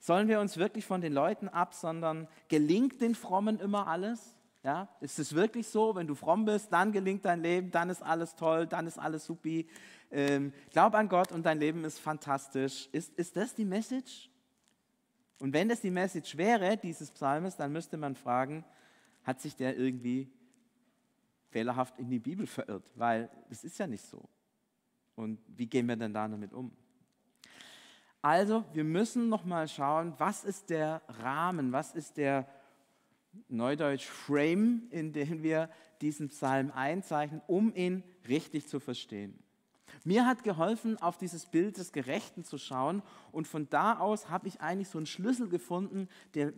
Sollen 0.00 0.26
wir 0.26 0.40
uns 0.40 0.56
wirklich 0.56 0.84
von 0.84 1.00
den 1.00 1.12
Leuten 1.12 1.48
absondern? 1.48 2.26
Gelingt 2.48 3.00
den 3.00 3.14
Frommen 3.14 3.60
immer 3.60 3.86
alles? 3.86 4.34
Ja, 4.64 4.88
ist 5.00 5.18
es 5.18 5.34
wirklich 5.34 5.66
so, 5.66 5.94
wenn 5.96 6.06
du 6.06 6.14
fromm 6.14 6.44
bist, 6.44 6.72
dann 6.72 6.92
gelingt 6.92 7.24
dein 7.24 7.42
Leben, 7.42 7.72
dann 7.72 7.90
ist 7.90 8.00
alles 8.00 8.36
toll, 8.36 8.66
dann 8.66 8.86
ist 8.86 8.96
alles 8.96 9.24
supi. 9.24 9.68
Ähm, 10.10 10.52
glaub 10.70 10.94
an 10.94 11.08
Gott 11.08 11.32
und 11.32 11.44
dein 11.44 11.58
Leben 11.58 11.84
ist 11.84 11.98
fantastisch. 11.98 12.88
Ist, 12.92 13.12
ist 13.18 13.36
das 13.36 13.54
die 13.54 13.64
Message? 13.64 14.30
Und 15.40 15.52
wenn 15.52 15.68
das 15.68 15.80
die 15.80 15.90
Message 15.90 16.36
wäre, 16.36 16.76
dieses 16.76 17.10
Psalmes, 17.10 17.56
dann 17.56 17.72
müsste 17.72 17.96
man 17.96 18.14
fragen, 18.14 18.64
hat 19.24 19.40
sich 19.40 19.56
der 19.56 19.76
irgendwie 19.76 20.30
fehlerhaft 21.50 21.98
in 21.98 22.08
die 22.08 22.20
Bibel 22.20 22.46
verirrt? 22.46 22.84
Weil 22.94 23.28
das 23.48 23.64
ist 23.64 23.78
ja 23.78 23.88
nicht 23.88 24.04
so. 24.04 24.28
Und 25.16 25.40
wie 25.48 25.66
gehen 25.66 25.88
wir 25.88 25.96
denn 25.96 26.14
da 26.14 26.28
damit 26.28 26.52
um? 26.52 26.70
Also, 28.20 28.64
wir 28.72 28.84
müssen 28.84 29.28
nochmal 29.28 29.66
schauen, 29.66 30.14
was 30.18 30.44
ist 30.44 30.70
der 30.70 31.02
Rahmen, 31.08 31.72
was 31.72 31.92
ist 31.92 32.16
der 32.16 32.46
Neudeutsch 33.48 34.06
Frame, 34.06 34.88
in 34.90 35.12
dem 35.12 35.42
wir 35.42 35.70
diesen 36.00 36.28
Psalm 36.28 36.70
einzeichnen, 36.70 37.40
um 37.46 37.74
ihn 37.74 38.02
richtig 38.28 38.66
zu 38.66 38.80
verstehen. 38.80 39.38
Mir 40.04 40.26
hat 40.26 40.42
geholfen, 40.42 40.98
auf 40.98 41.16
dieses 41.16 41.46
Bild 41.46 41.78
des 41.78 41.92
Gerechten 41.92 42.44
zu 42.44 42.58
schauen 42.58 43.02
und 43.30 43.46
von 43.46 43.68
da 43.68 43.98
aus 43.98 44.28
habe 44.28 44.48
ich 44.48 44.60
eigentlich 44.60 44.88
so 44.88 44.98
einen 44.98 45.06
Schlüssel 45.06 45.48
gefunden, 45.48 46.08
der 46.34 46.52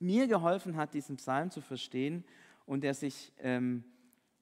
mir 0.00 0.26
geholfen 0.26 0.76
hat, 0.76 0.94
diesen 0.94 1.16
Psalm 1.16 1.50
zu 1.50 1.60
verstehen 1.60 2.24
und 2.66 2.82
der, 2.82 2.94
sich, 2.94 3.32
ähm, 3.38 3.84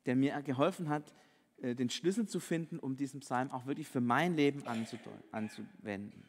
der 0.06 0.16
mir 0.16 0.40
geholfen 0.42 0.88
hat, 0.88 1.12
äh, 1.58 1.74
den 1.74 1.90
Schlüssel 1.90 2.26
zu 2.26 2.40
finden, 2.40 2.78
um 2.78 2.96
diesen 2.96 3.20
Psalm 3.20 3.50
auch 3.50 3.66
wirklich 3.66 3.88
für 3.88 4.00
mein 4.00 4.34
Leben 4.34 4.66
anzuwenden. 4.66 6.24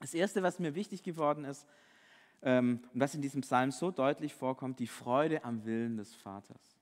Das 0.00 0.14
Erste, 0.14 0.42
was 0.42 0.58
mir 0.58 0.74
wichtig 0.74 1.02
geworden 1.02 1.44
ist, 1.44 1.66
und 2.42 2.80
was 2.94 3.14
in 3.14 3.20
diesem 3.20 3.42
Psalm 3.42 3.70
so 3.70 3.90
deutlich 3.90 4.34
vorkommt, 4.34 4.78
die 4.78 4.86
Freude 4.86 5.44
am 5.44 5.64
Willen 5.64 5.96
des 5.96 6.14
Vaters. 6.14 6.80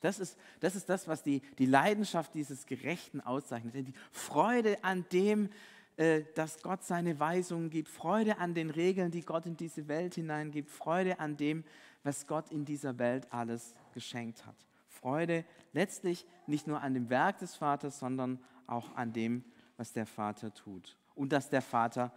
Das 0.00 0.18
ist, 0.18 0.36
das 0.60 0.76
ist 0.76 0.88
das, 0.88 1.08
was 1.08 1.22
die, 1.22 1.42
die 1.58 1.66
Leidenschaft 1.66 2.34
dieses 2.34 2.66
Gerechten 2.66 3.20
auszeichnet. 3.20 3.74
Die 3.74 3.94
Freude 4.12 4.82
an 4.82 5.04
dem, 5.12 5.48
äh, 5.96 6.22
dass 6.34 6.62
Gott 6.62 6.84
seine 6.84 7.18
Weisungen 7.18 7.70
gibt, 7.70 7.88
Freude 7.88 8.38
an 8.38 8.54
den 8.54 8.70
Regeln, 8.70 9.10
die 9.10 9.22
Gott 9.22 9.46
in 9.46 9.56
diese 9.56 9.88
Welt 9.88 10.14
hineingibt, 10.14 10.70
Freude 10.70 11.18
an 11.18 11.36
dem, 11.36 11.64
was 12.04 12.26
Gott 12.26 12.50
in 12.50 12.64
dieser 12.64 12.98
Welt 12.98 13.32
alles 13.32 13.74
geschenkt 13.92 14.46
hat. 14.46 14.56
Freude 14.86 15.44
letztlich 15.72 16.26
nicht 16.46 16.66
nur 16.66 16.80
an 16.80 16.94
dem 16.94 17.10
Werk 17.10 17.38
des 17.38 17.56
Vaters, 17.56 17.98
sondern 17.98 18.38
auch 18.66 18.94
an 18.94 19.12
dem, 19.12 19.44
was 19.76 19.92
der 19.92 20.06
Vater 20.06 20.54
tut. 20.54 20.96
Und 21.14 21.32
dass 21.32 21.50
der 21.50 21.62
Vater 21.62 22.12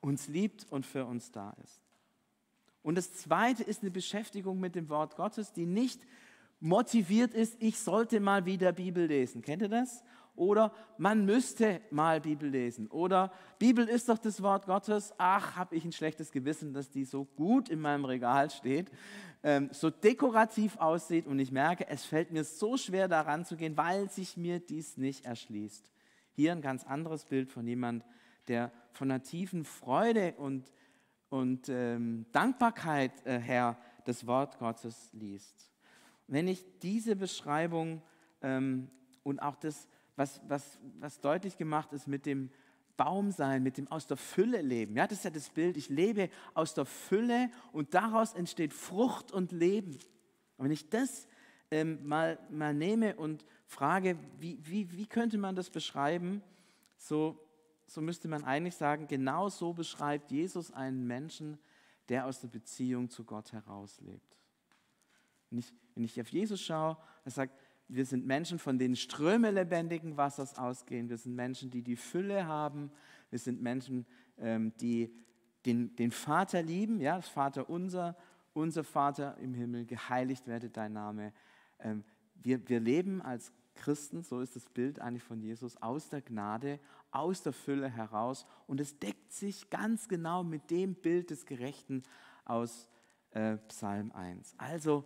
uns 0.00 0.28
liebt 0.28 0.70
und 0.70 0.86
für 0.86 1.04
uns 1.04 1.32
da 1.32 1.54
ist. 1.64 1.83
Und 2.84 2.96
das 2.96 3.14
Zweite 3.14 3.64
ist 3.64 3.82
eine 3.82 3.90
Beschäftigung 3.90 4.60
mit 4.60 4.74
dem 4.74 4.90
Wort 4.90 5.16
Gottes, 5.16 5.52
die 5.52 5.64
nicht 5.64 6.02
motiviert 6.60 7.34
ist, 7.34 7.56
ich 7.58 7.78
sollte 7.78 8.20
mal 8.20 8.44
wieder 8.44 8.72
Bibel 8.72 9.06
lesen. 9.06 9.40
Kennt 9.40 9.62
ihr 9.62 9.68
das? 9.68 10.04
Oder 10.36 10.70
man 10.98 11.24
müsste 11.24 11.80
mal 11.90 12.20
Bibel 12.20 12.48
lesen. 12.48 12.88
Oder 12.88 13.32
Bibel 13.58 13.88
ist 13.88 14.10
doch 14.10 14.18
das 14.18 14.42
Wort 14.42 14.66
Gottes. 14.66 15.14
Ach, 15.16 15.56
habe 15.56 15.76
ich 15.76 15.84
ein 15.84 15.92
schlechtes 15.92 16.30
Gewissen, 16.30 16.74
dass 16.74 16.90
die 16.90 17.06
so 17.06 17.24
gut 17.24 17.70
in 17.70 17.80
meinem 17.80 18.04
Regal 18.04 18.50
steht, 18.50 18.90
ähm, 19.42 19.70
so 19.72 19.88
dekorativ 19.88 20.76
aussieht 20.76 21.26
und 21.26 21.38
ich 21.38 21.52
merke, 21.52 21.88
es 21.88 22.04
fällt 22.04 22.32
mir 22.32 22.44
so 22.44 22.76
schwer 22.76 23.08
daran 23.08 23.46
zu 23.46 23.56
gehen, 23.56 23.78
weil 23.78 24.10
sich 24.10 24.36
mir 24.36 24.60
dies 24.60 24.98
nicht 24.98 25.24
erschließt. 25.24 25.90
Hier 26.32 26.52
ein 26.52 26.60
ganz 26.60 26.84
anderes 26.84 27.24
Bild 27.24 27.50
von 27.50 27.66
jemand, 27.66 28.04
der 28.48 28.72
von 28.92 29.10
einer 29.10 29.22
tiefen 29.22 29.64
Freude 29.64 30.34
und 30.36 30.70
und 31.34 31.68
ähm, 31.68 32.26
Dankbarkeit 32.30 33.26
äh, 33.26 33.40
her 33.40 33.76
das 34.04 34.24
Wort 34.24 34.56
Gottes 34.60 35.10
liest. 35.12 35.68
Wenn 36.28 36.46
ich 36.46 36.64
diese 36.78 37.16
Beschreibung 37.16 38.02
ähm, 38.40 38.88
und 39.24 39.42
auch 39.42 39.56
das, 39.56 39.88
was, 40.14 40.40
was, 40.46 40.78
was 41.00 41.20
deutlich 41.20 41.58
gemacht 41.58 41.92
ist 41.92 42.06
mit 42.06 42.24
dem 42.24 42.50
Baum 42.96 43.32
sein, 43.32 43.64
mit 43.64 43.78
dem 43.78 43.90
aus 43.90 44.06
der 44.06 44.16
Fülle 44.16 44.62
leben. 44.62 44.96
Ja, 44.96 45.08
das 45.08 45.18
ist 45.18 45.24
ja 45.24 45.30
das 45.30 45.50
Bild. 45.50 45.76
Ich 45.76 45.88
lebe 45.88 46.30
aus 46.54 46.72
der 46.72 46.84
Fülle 46.84 47.50
und 47.72 47.94
daraus 47.94 48.34
entsteht 48.34 48.72
Frucht 48.72 49.32
und 49.32 49.50
Leben. 49.50 49.98
Und 50.56 50.66
wenn 50.66 50.70
ich 50.70 50.88
das 50.88 51.26
ähm, 51.72 51.98
mal, 52.06 52.38
mal 52.48 52.72
nehme 52.72 53.16
und 53.16 53.44
frage, 53.66 54.16
wie, 54.38 54.60
wie, 54.62 54.92
wie 54.92 55.06
könnte 55.06 55.38
man 55.38 55.56
das 55.56 55.68
beschreiben, 55.68 56.44
so 56.96 57.43
so 57.86 58.00
müsste 58.00 58.28
man 58.28 58.44
eigentlich 58.44 58.76
sagen, 58.76 59.06
genau 59.06 59.48
so 59.48 59.72
beschreibt 59.72 60.30
Jesus 60.30 60.70
einen 60.70 61.06
Menschen, 61.06 61.58
der 62.08 62.26
aus 62.26 62.40
der 62.40 62.48
Beziehung 62.48 63.08
zu 63.08 63.24
Gott 63.24 63.52
herauslebt. 63.52 64.36
Wenn 65.50 65.58
ich, 65.58 65.72
wenn 65.94 66.04
ich 66.04 66.20
auf 66.20 66.28
Jesus 66.28 66.60
schaue, 66.60 66.96
er 67.24 67.30
sagt, 67.30 67.54
wir 67.88 68.06
sind 68.06 68.26
Menschen, 68.26 68.58
von 68.58 68.78
denen 68.78 68.96
Ströme 68.96 69.50
lebendigen 69.50 70.16
Wassers 70.16 70.56
ausgehen. 70.58 71.08
Wir 71.08 71.18
sind 71.18 71.34
Menschen, 71.34 71.70
die 71.70 71.82
die 71.82 71.96
Fülle 71.96 72.46
haben. 72.46 72.90
Wir 73.30 73.38
sind 73.38 73.62
Menschen, 73.62 74.06
ähm, 74.38 74.72
die 74.80 75.14
den, 75.66 75.94
den 75.96 76.10
Vater 76.10 76.62
lieben. 76.62 77.00
Ja, 77.00 77.16
das 77.16 77.28
Vater 77.28 77.68
unser, 77.68 78.16
unser 78.52 78.84
Vater 78.84 79.36
im 79.38 79.54
Himmel, 79.54 79.84
geheiligt 79.84 80.46
werde 80.46 80.70
dein 80.70 80.94
Name. 80.94 81.32
Ähm, 81.78 82.04
wir, 82.42 82.66
wir 82.68 82.80
leben 82.80 83.22
als 83.22 83.52
Christen, 83.74 84.22
so 84.22 84.40
ist 84.40 84.56
das 84.56 84.68
Bild 84.68 85.00
eigentlich 85.00 85.22
von 85.22 85.40
Jesus, 85.40 85.76
aus 85.82 86.08
der 86.08 86.22
Gnade, 86.22 86.78
aus 87.14 87.42
der 87.42 87.52
Fülle 87.52 87.88
heraus. 87.88 88.44
Und 88.66 88.80
es 88.80 88.98
deckt 88.98 89.32
sich 89.32 89.70
ganz 89.70 90.08
genau 90.08 90.42
mit 90.44 90.70
dem 90.70 90.94
Bild 90.94 91.30
des 91.30 91.46
Gerechten 91.46 92.02
aus 92.44 92.88
äh, 93.30 93.56
Psalm 93.68 94.12
1. 94.12 94.54
Also 94.58 95.04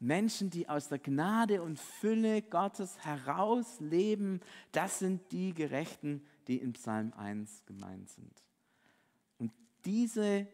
Menschen, 0.00 0.50
die 0.50 0.68
aus 0.68 0.88
der 0.88 0.98
Gnade 0.98 1.62
und 1.62 1.78
Fülle 1.78 2.42
Gottes 2.42 2.98
heraus 3.04 3.78
leben, 3.78 4.40
das 4.72 4.98
sind 4.98 5.30
die 5.30 5.54
Gerechten, 5.54 6.26
die 6.48 6.56
in 6.56 6.72
Psalm 6.72 7.12
1 7.12 7.64
gemeint 7.66 8.08
sind. 8.10 8.42
Und 9.38 9.52
diese 9.84 10.48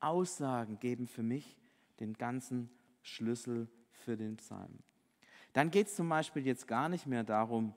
Aussagen 0.00 0.78
geben 0.78 1.06
für 1.06 1.22
mich 1.22 1.58
den 2.00 2.14
ganzen 2.14 2.70
Schlüssel 3.02 3.68
für 3.90 4.16
den 4.16 4.36
Psalm. 4.36 4.78
Dann 5.52 5.70
geht 5.70 5.88
es 5.88 5.96
zum 5.96 6.08
Beispiel 6.08 6.46
jetzt 6.46 6.66
gar 6.66 6.88
nicht 6.88 7.06
mehr 7.06 7.24
darum, 7.24 7.74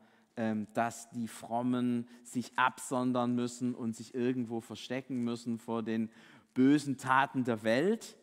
dass 0.74 1.10
die 1.10 1.27
Frommen 1.27 2.08
sich 2.24 2.58
absondern 2.58 3.34
müssen 3.34 3.74
und 3.74 3.96
sich 3.96 4.13
irgendwo 4.13 4.62
verstecken 4.62 5.24
müssen 5.24 5.58
vor 5.58 5.82
den 5.82 6.12
bösen 6.53 6.98
Taten 6.98 7.44
der 7.44 7.63
Welt, 7.63 8.15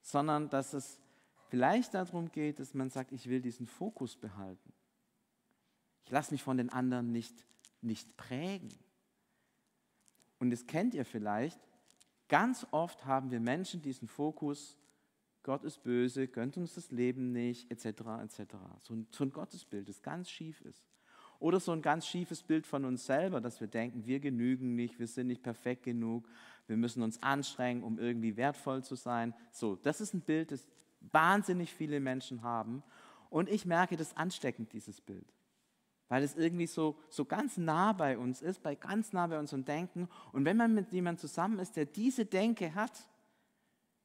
sondern 0.00 0.50
dass 0.50 0.74
es 0.74 1.00
vielleicht 1.48 1.94
darum 1.94 2.30
geht, 2.32 2.58
dass 2.58 2.74
man 2.74 2.90
sagt, 2.90 3.12
ich 3.12 3.28
will 3.28 3.40
diesen 3.40 3.66
Fokus 3.66 4.16
behalten. 4.16 4.72
Ich 6.04 6.10
lasse 6.10 6.34
mich 6.34 6.42
von 6.42 6.56
den 6.56 6.70
anderen 6.70 7.12
nicht, 7.12 7.46
nicht 7.80 8.16
prägen. 8.16 8.74
Und 10.38 10.50
das 10.50 10.66
kennt 10.66 10.94
ihr 10.94 11.04
vielleicht, 11.04 11.60
ganz 12.28 12.66
oft 12.72 13.06
haben 13.06 13.30
wir 13.30 13.40
Menschen 13.40 13.80
diesen 13.80 14.08
Fokus, 14.08 14.76
Gott 15.44 15.62
ist 15.62 15.82
böse, 15.82 16.26
gönnt 16.26 16.56
uns 16.56 16.74
das 16.74 16.90
Leben 16.90 17.32
nicht, 17.32 17.70
etc. 17.70 17.86
etc. 18.22 18.54
So 18.82 18.94
ein, 18.94 19.06
so 19.10 19.24
ein 19.24 19.30
Gottesbild, 19.30 19.88
das 19.88 20.02
ganz 20.02 20.30
schief 20.30 20.60
ist. 20.62 20.82
Oder 21.44 21.60
so 21.60 21.72
ein 21.72 21.82
ganz 21.82 22.06
schiefes 22.06 22.42
Bild 22.42 22.66
von 22.66 22.86
uns 22.86 23.04
selber, 23.04 23.38
dass 23.38 23.60
wir 23.60 23.66
denken, 23.66 24.06
wir 24.06 24.18
genügen 24.18 24.74
nicht, 24.74 24.98
wir 24.98 25.06
sind 25.06 25.26
nicht 25.26 25.42
perfekt 25.42 25.82
genug, 25.82 26.26
wir 26.66 26.78
müssen 26.78 27.02
uns 27.02 27.22
anstrengen, 27.22 27.82
um 27.82 27.98
irgendwie 27.98 28.38
wertvoll 28.38 28.82
zu 28.82 28.94
sein. 28.94 29.34
So, 29.52 29.76
das 29.76 30.00
ist 30.00 30.14
ein 30.14 30.22
Bild, 30.22 30.52
das 30.52 30.66
wahnsinnig 31.02 31.70
viele 31.70 32.00
Menschen 32.00 32.42
haben. 32.42 32.82
Und 33.28 33.50
ich 33.50 33.66
merke 33.66 33.98
das 33.98 34.16
ansteckend, 34.16 34.72
dieses 34.72 35.02
Bild. 35.02 35.34
Weil 36.08 36.22
es 36.22 36.34
irgendwie 36.34 36.66
so, 36.66 36.98
so 37.10 37.26
ganz 37.26 37.58
nah 37.58 37.92
bei 37.92 38.16
uns 38.16 38.40
ist, 38.40 38.62
bei 38.62 38.74
ganz 38.74 39.12
nah 39.12 39.26
bei 39.26 39.38
unserem 39.38 39.66
Denken. 39.66 40.08
Und 40.32 40.46
wenn 40.46 40.56
man 40.56 40.72
mit 40.72 40.92
jemandem 40.92 41.20
zusammen 41.20 41.58
ist, 41.58 41.76
der 41.76 41.84
diese 41.84 42.24
Denke 42.24 42.74
hat, 42.74 43.06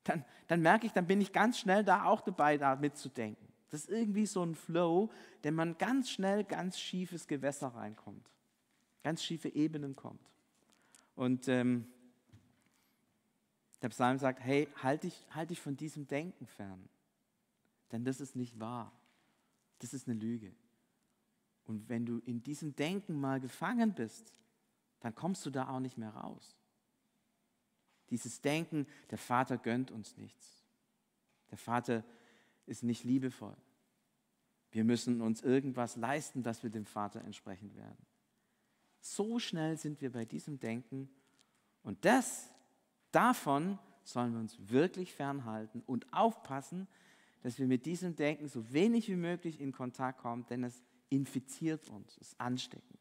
dann, 0.03 0.25
dann 0.48 0.62
merke 0.62 0.88
ich, 0.88 0.91
dann 0.91 1.08
bin 1.08 1.22
ich 1.22 1.31
ganz 1.31 1.58
schnell 1.58 1.86
da 1.86 2.03
auch 2.03 2.19
dabei, 2.19 2.58
da 2.58 2.75
mitzudenken. 2.75 3.49
Das 3.70 3.82
ist 3.82 3.90
irgendwie 3.90 4.26
so 4.26 4.44
ein 4.44 4.56
Flow, 4.56 5.12
der 5.44 5.52
man 5.52 5.78
ganz 5.78 6.10
schnell 6.10 6.44
ganz 6.44 6.80
schiefes 6.80 7.28
Gewässer 7.28 7.70
reinkommt. 7.70 8.30
ganz 9.04 9.24
schiefe 9.24 9.50
Ebenen 9.50 9.96
kommt. 9.96 10.30
Und 11.16 11.48
ähm, 11.48 11.88
der 13.82 13.90
Psalm 13.90 14.18
sagt, 14.18 14.42
hey, 14.42 14.68
halt 14.82 15.04
dich, 15.04 15.26
halt 15.32 15.52
dich 15.52 15.62
von 15.62 15.78
diesem 15.78 16.08
Denken 16.08 16.46
fern. 16.48 16.90
Denn 17.92 18.04
das 18.04 18.20
ist 18.20 18.36
nicht 18.36 18.60
wahr. 18.60 18.92
Das 19.80 19.94
ist 19.94 20.08
eine 20.08 20.20
Lüge. 20.20 20.54
Und 21.66 21.88
wenn 21.88 22.06
du 22.06 22.20
in 22.26 22.44
diesem 22.44 22.76
Denken 22.76 23.20
mal 23.20 23.40
gefangen 23.40 23.94
bist, 23.94 24.34
dann 25.00 25.16
kommst 25.16 25.46
du 25.46 25.50
da 25.50 25.70
auch 25.70 25.80
nicht 25.80 25.98
mehr 25.98 26.10
raus. 26.10 26.58
Dieses 28.10 28.42
Denken, 28.42 28.88
der 29.12 29.18
Vater 29.18 29.58
gönnt 29.58 29.92
uns 29.92 30.18
nichts. 30.18 30.66
Der 31.52 31.58
Vater 31.58 32.04
ist 32.70 32.84
nicht 32.84 33.04
liebevoll. 33.04 33.58
Wir 34.72 34.84
müssen 34.84 35.22
uns 35.22 35.42
irgendwas 35.42 35.96
leisten, 35.96 36.44
dass 36.44 36.64
wir 36.64 36.70
dem 36.70 36.86
Vater 36.86 37.22
entsprechend 37.22 37.76
werden. 37.76 38.06
So 39.02 39.40
schnell 39.40 39.78
sind 39.78 40.02
wir 40.02 40.12
bei 40.12 40.26
diesem 40.26 40.60
Denken 40.60 41.10
und 41.84 42.06
das, 42.06 42.50
davon 43.12 43.80
sollen 44.04 44.34
wir 44.34 44.40
uns 44.40 44.58
wirklich 44.70 45.14
fernhalten 45.14 45.82
und 45.86 46.12
aufpassen, 46.14 46.88
dass 47.42 47.58
wir 47.58 47.68
mit 47.68 47.86
diesem 47.86 48.16
Denken 48.16 48.48
so 48.48 48.72
wenig 48.72 49.08
wie 49.08 49.16
möglich 49.16 49.62
in 49.62 49.72
Kontakt 49.72 50.20
kommen, 50.20 50.46
denn 50.50 50.64
es 50.64 50.84
infiziert 51.10 51.90
uns, 51.90 52.18
es 52.18 52.30
ist 52.30 52.42
ansteckend. 52.42 53.00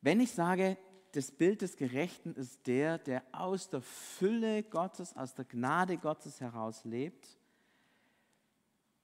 Wenn 0.00 0.20
ich 0.20 0.32
sage, 0.32 0.76
das 1.12 1.30
Bild 1.30 1.62
des 1.62 1.76
Gerechten 1.76 2.34
ist 2.34 2.66
der, 2.66 2.98
der 2.98 3.22
aus 3.32 3.70
der 3.70 3.80
Fülle 3.80 4.62
Gottes, 4.62 5.16
aus 5.16 5.34
der 5.34 5.44
Gnade 5.44 5.96
Gottes 5.96 6.40
heraus 6.40 6.84
lebt, 6.84 7.38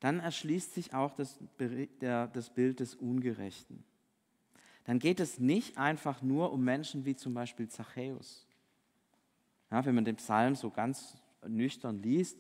dann 0.01 0.21
erschließt 0.21 0.75
sich 0.75 0.93
auch 0.93 1.15
das, 1.15 1.39
das 1.59 2.51
Bild 2.51 2.81
des 2.81 2.95
Ungerechten. 2.95 3.85
Dann 4.85 4.99
geht 4.99 5.19
es 5.19 5.39
nicht 5.39 5.79
einfach 5.79 6.21
nur 6.21 6.53
um 6.53 6.63
Menschen 6.63 7.07
wie 7.07 7.17
zum 7.17 7.33
Beispiel 7.33 7.69
Zachäus. 7.69 8.47
Ja, 9.71 9.85
wenn 9.87 9.95
man 9.95 10.05
den 10.05 10.17
Psalm 10.17 10.57
so 10.57 10.71
ganz 10.71 11.17
nüchtern 11.47 12.03
liest, 12.03 12.39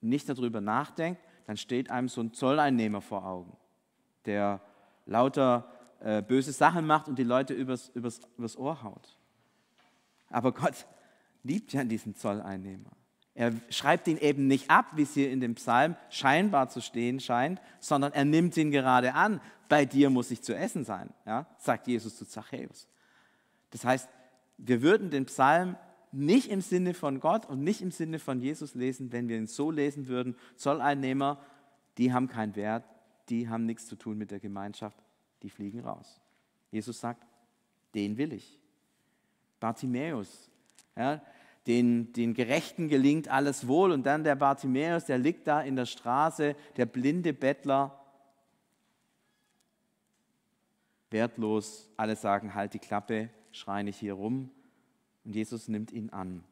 nicht 0.00 0.28
darüber 0.28 0.60
nachdenkt, 0.60 1.22
dann 1.46 1.56
steht 1.56 1.90
einem 1.90 2.08
so 2.08 2.20
ein 2.20 2.34
Zolleinnehmer 2.34 3.00
vor 3.00 3.24
Augen, 3.24 3.56
der 4.24 4.60
lauter 5.06 5.75
äh, 6.00 6.22
böse 6.22 6.52
Sachen 6.52 6.86
macht 6.86 7.08
und 7.08 7.18
die 7.18 7.24
Leute 7.24 7.54
übers, 7.54 7.88
übers, 7.88 8.20
übers 8.36 8.56
Ohr 8.56 8.82
haut. 8.82 9.16
Aber 10.28 10.52
Gott 10.52 10.86
liebt 11.42 11.72
ja 11.72 11.84
diesen 11.84 12.14
Zolleinnehmer. 12.14 12.90
Er 13.34 13.52
schreibt 13.68 14.08
ihn 14.08 14.16
eben 14.16 14.46
nicht 14.46 14.70
ab, 14.70 14.86
wie 14.94 15.02
es 15.02 15.12
hier 15.12 15.30
in 15.30 15.40
dem 15.40 15.56
Psalm 15.56 15.94
scheinbar 16.08 16.70
zu 16.70 16.80
stehen 16.80 17.20
scheint, 17.20 17.60
sondern 17.80 18.12
er 18.12 18.24
nimmt 18.24 18.56
ihn 18.56 18.70
gerade 18.70 19.12
an. 19.12 19.40
Bei 19.68 19.84
dir 19.84 20.08
muss 20.08 20.30
ich 20.30 20.42
zu 20.42 20.54
essen 20.54 20.84
sein, 20.84 21.10
ja? 21.26 21.46
sagt 21.58 21.86
Jesus 21.86 22.16
zu 22.16 22.26
Zachäus. 22.26 22.88
Das 23.70 23.84
heißt, 23.84 24.08
wir 24.56 24.80
würden 24.80 25.10
den 25.10 25.26
Psalm 25.26 25.76
nicht 26.12 26.50
im 26.50 26.62
Sinne 26.62 26.94
von 26.94 27.20
Gott 27.20 27.46
und 27.46 27.62
nicht 27.62 27.82
im 27.82 27.90
Sinne 27.90 28.18
von 28.18 28.40
Jesus 28.40 28.74
lesen, 28.74 29.12
wenn 29.12 29.28
wir 29.28 29.36
ihn 29.36 29.46
so 29.46 29.70
lesen 29.70 30.08
würden. 30.08 30.34
Zolleinnehmer, 30.56 31.38
die 31.98 32.14
haben 32.14 32.28
keinen 32.28 32.56
Wert, 32.56 32.84
die 33.28 33.50
haben 33.50 33.66
nichts 33.66 33.86
zu 33.86 33.96
tun 33.96 34.16
mit 34.16 34.30
der 34.30 34.40
Gemeinschaft, 34.40 34.96
die 35.42 35.50
fliegen 35.50 35.80
raus. 35.80 36.20
Jesus 36.70 37.00
sagt, 37.00 37.26
den 37.94 38.16
will 38.16 38.32
ich. 38.32 38.58
Bartimäus, 39.60 40.50
ja, 40.96 41.22
den, 41.66 42.12
den 42.12 42.34
Gerechten 42.34 42.88
gelingt 42.88 43.28
alles 43.28 43.66
wohl 43.66 43.90
und 43.90 44.04
dann 44.04 44.22
der 44.22 44.36
Bartimäus, 44.36 45.06
der 45.06 45.18
liegt 45.18 45.46
da 45.46 45.60
in 45.60 45.76
der 45.76 45.86
Straße, 45.86 46.54
der 46.76 46.86
blinde 46.86 47.32
Bettler, 47.32 48.00
wertlos, 51.10 51.88
alle 51.96 52.16
sagen, 52.16 52.54
halt 52.54 52.74
die 52.74 52.78
Klappe, 52.78 53.30
schrei 53.52 53.82
nicht 53.82 53.98
hier 53.98 54.14
rum 54.14 54.50
und 55.24 55.34
Jesus 55.34 55.68
nimmt 55.68 55.90
ihn 55.90 56.10
an. 56.10 56.44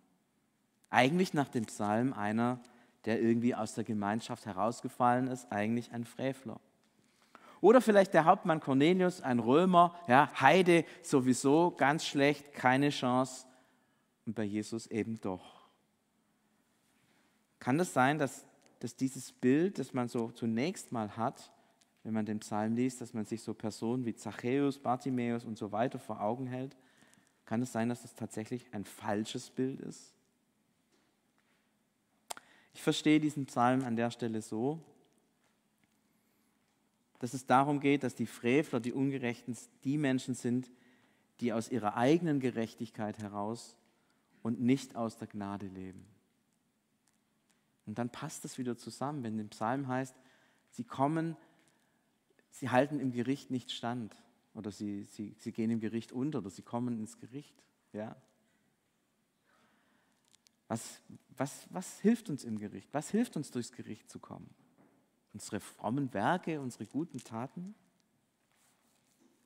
Eigentlich 0.90 1.34
nach 1.34 1.48
dem 1.48 1.66
Psalm 1.66 2.12
einer, 2.12 2.60
der 3.04 3.20
irgendwie 3.20 3.54
aus 3.54 3.74
der 3.74 3.84
Gemeinschaft 3.84 4.46
herausgefallen 4.46 5.28
ist, 5.28 5.50
eigentlich 5.52 5.92
ein 5.92 6.04
Frevler. 6.04 6.60
Oder 7.64 7.80
vielleicht 7.80 8.12
der 8.12 8.26
Hauptmann 8.26 8.60
Cornelius, 8.60 9.22
ein 9.22 9.38
Römer, 9.38 9.98
ja, 10.06 10.30
Heide 10.38 10.84
sowieso, 11.00 11.70
ganz 11.70 12.04
schlecht, 12.04 12.52
keine 12.52 12.90
Chance. 12.90 13.46
Und 14.26 14.34
bei 14.34 14.42
Jesus 14.42 14.86
eben 14.88 15.18
doch. 15.22 15.66
Kann 17.60 17.78
das 17.78 17.94
sein, 17.94 18.18
dass, 18.18 18.44
dass 18.80 18.96
dieses 18.96 19.32
Bild, 19.32 19.78
das 19.78 19.94
man 19.94 20.08
so 20.08 20.30
zunächst 20.32 20.92
mal 20.92 21.16
hat, 21.16 21.50
wenn 22.02 22.12
man 22.12 22.26
den 22.26 22.40
Psalm 22.40 22.74
liest, 22.74 23.00
dass 23.00 23.14
man 23.14 23.24
sich 23.24 23.40
so 23.40 23.54
Personen 23.54 24.04
wie 24.04 24.14
Zachäus, 24.14 24.78
Bartimäus 24.78 25.46
und 25.46 25.56
so 25.56 25.72
weiter 25.72 25.98
vor 25.98 26.20
Augen 26.20 26.46
hält? 26.46 26.76
Kann 27.46 27.62
es 27.62 27.72
sein, 27.72 27.88
dass 27.88 28.02
das 28.02 28.14
tatsächlich 28.14 28.66
ein 28.72 28.84
falsches 28.84 29.48
Bild 29.48 29.80
ist? 29.80 30.12
Ich 32.74 32.82
verstehe 32.82 33.20
diesen 33.20 33.46
Psalm 33.46 33.84
an 33.84 33.96
der 33.96 34.10
Stelle 34.10 34.42
so, 34.42 34.82
dass 37.18 37.34
es 37.34 37.46
darum 37.46 37.80
geht, 37.80 38.02
dass 38.02 38.14
die 38.14 38.26
Frevler, 38.26 38.80
die 38.80 38.92
Ungerechten, 38.92 39.56
die 39.84 39.98
Menschen 39.98 40.34
sind, 40.34 40.70
die 41.40 41.52
aus 41.52 41.70
ihrer 41.70 41.96
eigenen 41.96 42.40
Gerechtigkeit 42.40 43.18
heraus 43.18 43.76
und 44.42 44.60
nicht 44.60 44.96
aus 44.96 45.16
der 45.16 45.28
Gnade 45.28 45.66
leben. 45.66 46.04
Und 47.86 47.98
dann 47.98 48.10
passt 48.10 48.44
das 48.44 48.58
wieder 48.58 48.76
zusammen, 48.76 49.22
wenn 49.22 49.38
im 49.38 49.48
Psalm 49.50 49.88
heißt, 49.88 50.14
sie 50.70 50.84
kommen, 50.84 51.36
sie 52.50 52.70
halten 52.70 53.00
im 53.00 53.12
Gericht 53.12 53.50
nicht 53.50 53.72
stand 53.72 54.14
oder 54.54 54.70
sie, 54.70 55.04
sie, 55.04 55.34
sie 55.38 55.52
gehen 55.52 55.70
im 55.70 55.80
Gericht 55.80 56.12
unter 56.12 56.38
oder 56.38 56.50
sie 56.50 56.62
kommen 56.62 56.98
ins 56.98 57.18
Gericht. 57.18 57.54
Ja? 57.92 58.16
Was, 60.68 61.00
was, 61.36 61.66
was 61.70 62.00
hilft 62.00 62.30
uns 62.30 62.44
im 62.44 62.58
Gericht? 62.58 62.88
Was 62.92 63.10
hilft 63.10 63.36
uns 63.36 63.50
durchs 63.50 63.72
Gericht 63.72 64.10
zu 64.10 64.18
kommen? 64.18 64.48
Unsere 65.34 65.60
frommen 65.60 66.14
Werke, 66.14 66.60
unsere 66.60 66.86
guten 66.86 67.18
Taten? 67.18 67.74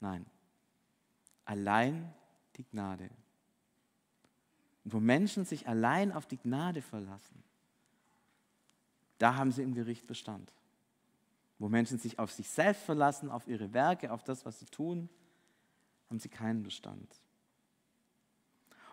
Nein, 0.00 0.24
allein 1.44 2.14
die 2.56 2.64
Gnade. 2.64 3.10
Und 4.84 4.92
wo 4.92 5.00
Menschen 5.00 5.44
sich 5.44 5.66
allein 5.66 6.12
auf 6.12 6.26
die 6.26 6.36
Gnade 6.36 6.82
verlassen, 6.82 7.42
da 9.16 9.34
haben 9.34 9.50
sie 9.50 9.62
im 9.62 9.74
Gericht 9.74 10.06
Bestand. 10.06 10.52
Wo 11.58 11.68
Menschen 11.68 11.98
sich 11.98 12.20
auf 12.20 12.30
sich 12.30 12.48
selbst 12.48 12.84
verlassen, 12.84 13.30
auf 13.30 13.48
ihre 13.48 13.72
Werke, 13.72 14.12
auf 14.12 14.22
das, 14.22 14.46
was 14.46 14.60
sie 14.60 14.66
tun, 14.66 15.08
haben 16.08 16.20
sie 16.20 16.28
keinen 16.28 16.62
Bestand. 16.62 17.12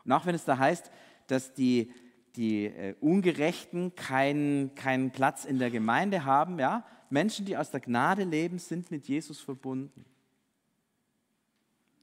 Und 0.03 0.11
auch 0.11 0.25
wenn 0.25 0.33
es 0.33 0.45
da 0.45 0.57
heißt, 0.57 0.89
dass 1.27 1.53
die 1.53 1.93
die 2.35 2.65
äh, 2.65 2.95
Ungerechten 2.99 3.95
keinen, 3.95 4.75
keinen 4.75 5.11
Platz 5.11 5.45
in 5.45 5.59
der 5.59 5.71
Gemeinde 5.71 6.25
haben. 6.25 6.59
Ja? 6.59 6.85
Menschen, 7.09 7.45
die 7.45 7.57
aus 7.57 7.71
der 7.71 7.79
Gnade 7.79 8.23
leben, 8.23 8.59
sind 8.59 8.91
mit 8.91 9.07
Jesus 9.07 9.39
verbunden. 9.39 10.05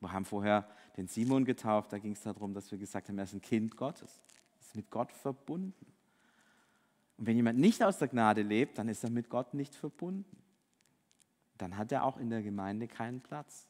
Wir 0.01 0.13
haben 0.13 0.25
vorher 0.25 0.69
den 0.97 1.07
Simon 1.07 1.45
getauft, 1.45 1.93
da 1.93 1.99
ging 1.99 2.13
es 2.13 2.23
darum, 2.23 2.55
dass 2.55 2.71
wir 2.71 2.79
gesagt 2.79 3.09
haben, 3.09 3.19
er 3.19 3.25
ist 3.25 3.35
ein 3.35 3.41
Kind 3.41 3.77
Gottes, 3.77 4.21
ist 4.61 4.77
mit 4.77 4.91
Gott 4.91 5.13
verbunden. 5.13 5.87
Und 7.17 7.27
wenn 7.27 7.37
jemand 7.37 7.59
nicht 7.59 7.83
aus 7.83 7.99
der 7.99 8.09
Gnade 8.09 8.43
lebt, 8.43 8.79
dann 8.79 8.89
ist 8.89 9.05
er 9.05 9.11
mit 9.11 9.29
Gott 9.29 9.55
nicht 9.55 9.75
verbunden. 9.75 10.37
Dann 11.59 11.77
hat 11.77 11.93
er 11.93 12.05
auch 12.05 12.17
in 12.17 12.31
der 12.31 12.43
Gemeinde 12.43 12.89
keinen 12.89 13.21
Platz. 13.21 13.69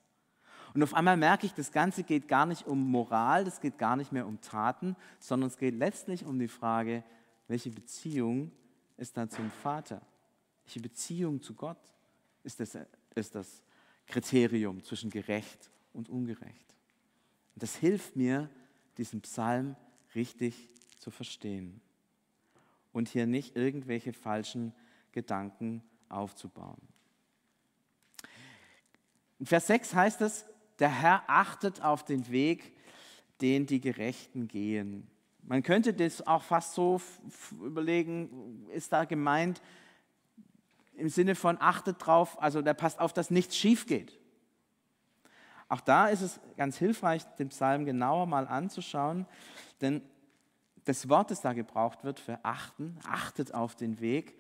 Und 0.74 0.82
auf 0.82 0.94
einmal 0.94 1.16
merke 1.16 1.46
ich, 1.46 1.52
das 1.52 1.70
Ganze 1.70 2.02
geht 2.02 2.28
gar 2.28 2.46
nicht 2.46 2.66
um 2.66 2.90
Moral, 2.90 3.44
das 3.44 3.60
geht 3.60 3.78
gar 3.78 3.96
nicht 3.96 4.12
mehr 4.12 4.26
um 4.26 4.40
Taten, 4.40 4.96
sondern 5.18 5.48
es 5.48 5.58
geht 5.58 5.74
letztlich 5.74 6.24
um 6.24 6.38
die 6.38 6.48
Frage, 6.48 7.04
welche 7.48 7.70
Beziehung 7.70 8.50
ist 8.96 9.16
da 9.16 9.28
zum 9.28 9.50
Vater? 9.50 10.00
Welche 10.64 10.80
Beziehung 10.80 11.42
zu 11.42 11.54
Gott 11.54 11.78
ist 12.44 12.60
das, 12.60 12.78
ist 13.14 13.34
das 13.34 13.62
Kriterium 14.06 14.82
zwischen 14.82 15.10
gerecht 15.10 15.70
und 15.92 16.08
ungerecht? 16.08 16.74
Und 17.54 17.62
das 17.62 17.76
hilft 17.76 18.16
mir, 18.16 18.48
diesen 18.96 19.20
Psalm 19.22 19.76
richtig 20.14 20.70
zu 20.98 21.10
verstehen 21.10 21.80
und 22.92 23.08
hier 23.08 23.26
nicht 23.26 23.56
irgendwelche 23.56 24.12
falschen 24.12 24.72
Gedanken 25.12 25.82
aufzubauen. 26.08 26.80
In 29.38 29.46
Vers 29.46 29.66
6 29.66 29.94
heißt 29.94 30.20
es, 30.20 30.44
der 30.82 30.90
Herr 30.90 31.22
achtet 31.28 31.80
auf 31.80 32.04
den 32.04 32.28
Weg, 32.28 32.72
den 33.40 33.66
die 33.66 33.80
Gerechten 33.80 34.48
gehen. 34.48 35.06
Man 35.44 35.62
könnte 35.62 35.94
das 35.94 36.26
auch 36.26 36.42
fast 36.42 36.74
so 36.74 37.00
überlegen, 37.52 38.66
ist 38.68 38.92
da 38.92 39.04
gemeint 39.04 39.62
im 40.94 41.08
Sinne 41.08 41.36
von 41.36 41.56
achtet 41.60 42.04
drauf, 42.04 42.36
also 42.42 42.62
der 42.62 42.74
passt 42.74 42.98
auf, 42.98 43.12
dass 43.12 43.30
nichts 43.30 43.56
schief 43.56 43.86
geht. 43.86 44.18
Auch 45.68 45.80
da 45.80 46.08
ist 46.08 46.20
es 46.20 46.40
ganz 46.56 46.78
hilfreich, 46.78 47.22
den 47.38 47.50
Psalm 47.50 47.84
genauer 47.84 48.26
mal 48.26 48.48
anzuschauen, 48.48 49.26
denn 49.80 50.02
das 50.84 51.08
Wort, 51.08 51.30
das 51.30 51.40
da 51.40 51.52
gebraucht 51.52 52.02
wird 52.02 52.18
für 52.18 52.44
achten, 52.44 52.98
achtet 53.06 53.54
auf 53.54 53.76
den 53.76 54.00
Weg, 54.00 54.36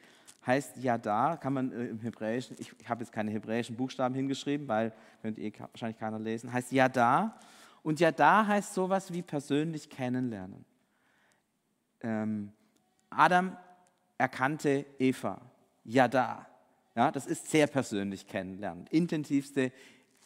heißt 0.46 0.76
Yada, 0.78 1.36
kann 1.36 1.52
man 1.52 1.72
äh, 1.72 1.86
im 1.86 2.00
Hebräischen, 2.00 2.56
ich, 2.58 2.72
ich 2.78 2.88
habe 2.88 3.02
jetzt 3.02 3.12
keine 3.12 3.30
hebräischen 3.30 3.76
Buchstaben 3.76 4.14
hingeschrieben, 4.14 4.68
weil 4.68 4.92
könnt 5.22 5.38
ihr 5.38 5.52
wahrscheinlich 5.58 5.98
keiner 5.98 6.18
lesen, 6.18 6.52
heißt 6.52 6.72
Yada. 6.72 7.38
Und 7.82 8.00
Yada 8.00 8.46
heißt 8.46 8.74
sowas 8.74 9.12
wie 9.12 9.22
persönlich 9.22 9.88
kennenlernen. 9.90 10.64
Ähm, 12.00 12.52
Adam 13.10 13.56
erkannte 14.18 14.86
Eva. 14.98 15.40
Yada. 15.84 16.46
Ja, 16.94 17.10
das 17.10 17.26
ist 17.26 17.50
sehr 17.50 17.66
persönlich 17.66 18.26
kennenlernen. 18.26 18.86
Intensivste 18.90 19.72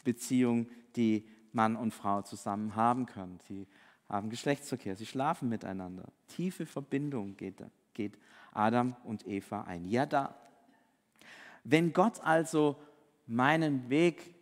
Beziehung, 0.04 0.68
die 0.96 1.26
Mann 1.52 1.76
und 1.76 1.92
Frau 1.94 2.22
zusammen 2.22 2.74
haben 2.74 3.06
können. 3.06 3.38
Sie 3.48 3.66
haben 4.08 4.30
Geschlechtsverkehr, 4.30 4.96
sie 4.96 5.06
schlafen 5.06 5.48
miteinander. 5.48 6.04
Tiefe 6.28 6.66
Verbindung 6.66 7.36
geht, 7.36 7.62
geht 7.94 8.18
Adam 8.56 8.96
und 9.04 9.26
Eva 9.26 9.62
ein. 9.62 9.84
Ja, 9.86 10.06
da. 10.06 10.34
Wenn 11.64 11.92
Gott 11.92 12.20
also 12.20 12.76
meinen 13.26 13.88
Weg 13.90 14.34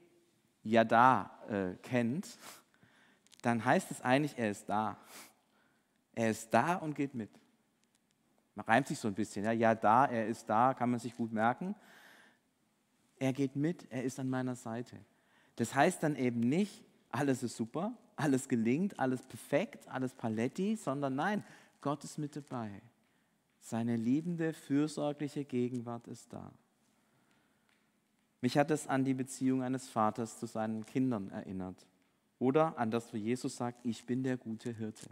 ja 0.62 0.84
da 0.84 1.30
äh, 1.48 1.74
kennt, 1.82 2.38
dann 3.42 3.64
heißt 3.64 3.90
es 3.90 4.00
eigentlich, 4.00 4.38
er 4.38 4.50
ist 4.50 4.68
da. 4.68 4.96
Er 6.14 6.30
ist 6.30 6.52
da 6.52 6.76
und 6.76 6.94
geht 6.94 7.14
mit. 7.14 7.30
Man 8.54 8.66
reimt 8.66 8.86
sich 8.86 8.98
so 8.98 9.08
ein 9.08 9.14
bisschen. 9.14 9.44
Ja, 9.44 9.52
ja 9.52 9.74
da, 9.74 10.06
er 10.06 10.26
ist 10.28 10.48
da, 10.48 10.74
kann 10.74 10.90
man 10.90 11.00
sich 11.00 11.16
gut 11.16 11.32
merken. 11.32 11.74
Er 13.18 13.32
geht 13.32 13.56
mit, 13.56 13.90
er 13.90 14.04
ist 14.04 14.18
an 14.20 14.30
meiner 14.30 14.54
Seite. 14.54 14.96
Das 15.56 15.74
heißt 15.74 16.02
dann 16.02 16.16
eben 16.16 16.40
nicht, 16.40 16.84
alles 17.10 17.42
ist 17.42 17.56
super, 17.56 17.92
alles 18.16 18.48
gelingt, 18.48 18.98
alles 18.98 19.22
perfekt, 19.22 19.88
alles 19.88 20.14
paletti, 20.14 20.76
sondern 20.76 21.14
nein, 21.14 21.44
Gott 21.80 22.02
ist 22.04 22.18
mit 22.18 22.36
dabei. 22.36 22.80
Seine 23.64 23.96
liebende, 23.96 24.52
fürsorgliche 24.52 25.46
Gegenwart 25.46 26.06
ist 26.06 26.30
da. 26.34 26.52
Mich 28.42 28.58
hat 28.58 28.70
es 28.70 28.86
an 28.86 29.06
die 29.06 29.14
Beziehung 29.14 29.62
eines 29.62 29.88
Vaters 29.88 30.38
zu 30.38 30.44
seinen 30.44 30.84
Kindern 30.84 31.30
erinnert. 31.30 31.86
Oder 32.38 32.76
an 32.76 32.90
das, 32.90 33.10
wo 33.10 33.16
Jesus 33.16 33.56
sagt, 33.56 33.86
ich 33.86 34.04
bin 34.04 34.22
der 34.22 34.36
gute 34.36 34.70
Hirte. 34.70 35.08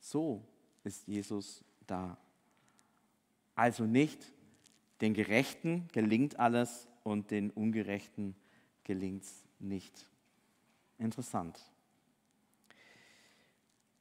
So 0.00 0.44
ist 0.84 1.08
Jesus 1.08 1.64
da. 1.86 2.18
Also 3.54 3.84
nicht, 3.84 4.30
den 5.00 5.14
Gerechten 5.14 5.88
gelingt 5.92 6.38
alles 6.38 6.88
und 7.04 7.30
den 7.30 7.50
Ungerechten 7.52 8.36
gelingt 8.84 9.24
es 9.24 9.46
nicht. 9.60 10.06
Interessant. 10.98 11.58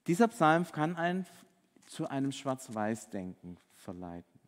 Dieser 0.07 0.27
Psalm 0.27 0.69
kann 0.69 0.97
einen 0.97 1.25
zu 1.85 2.07
einem 2.07 2.31
Schwarz-Weiß-Denken 2.31 3.57
verleiten. 3.75 4.39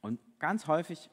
Und 0.00 0.20
ganz 0.38 0.66
häufig 0.66 1.10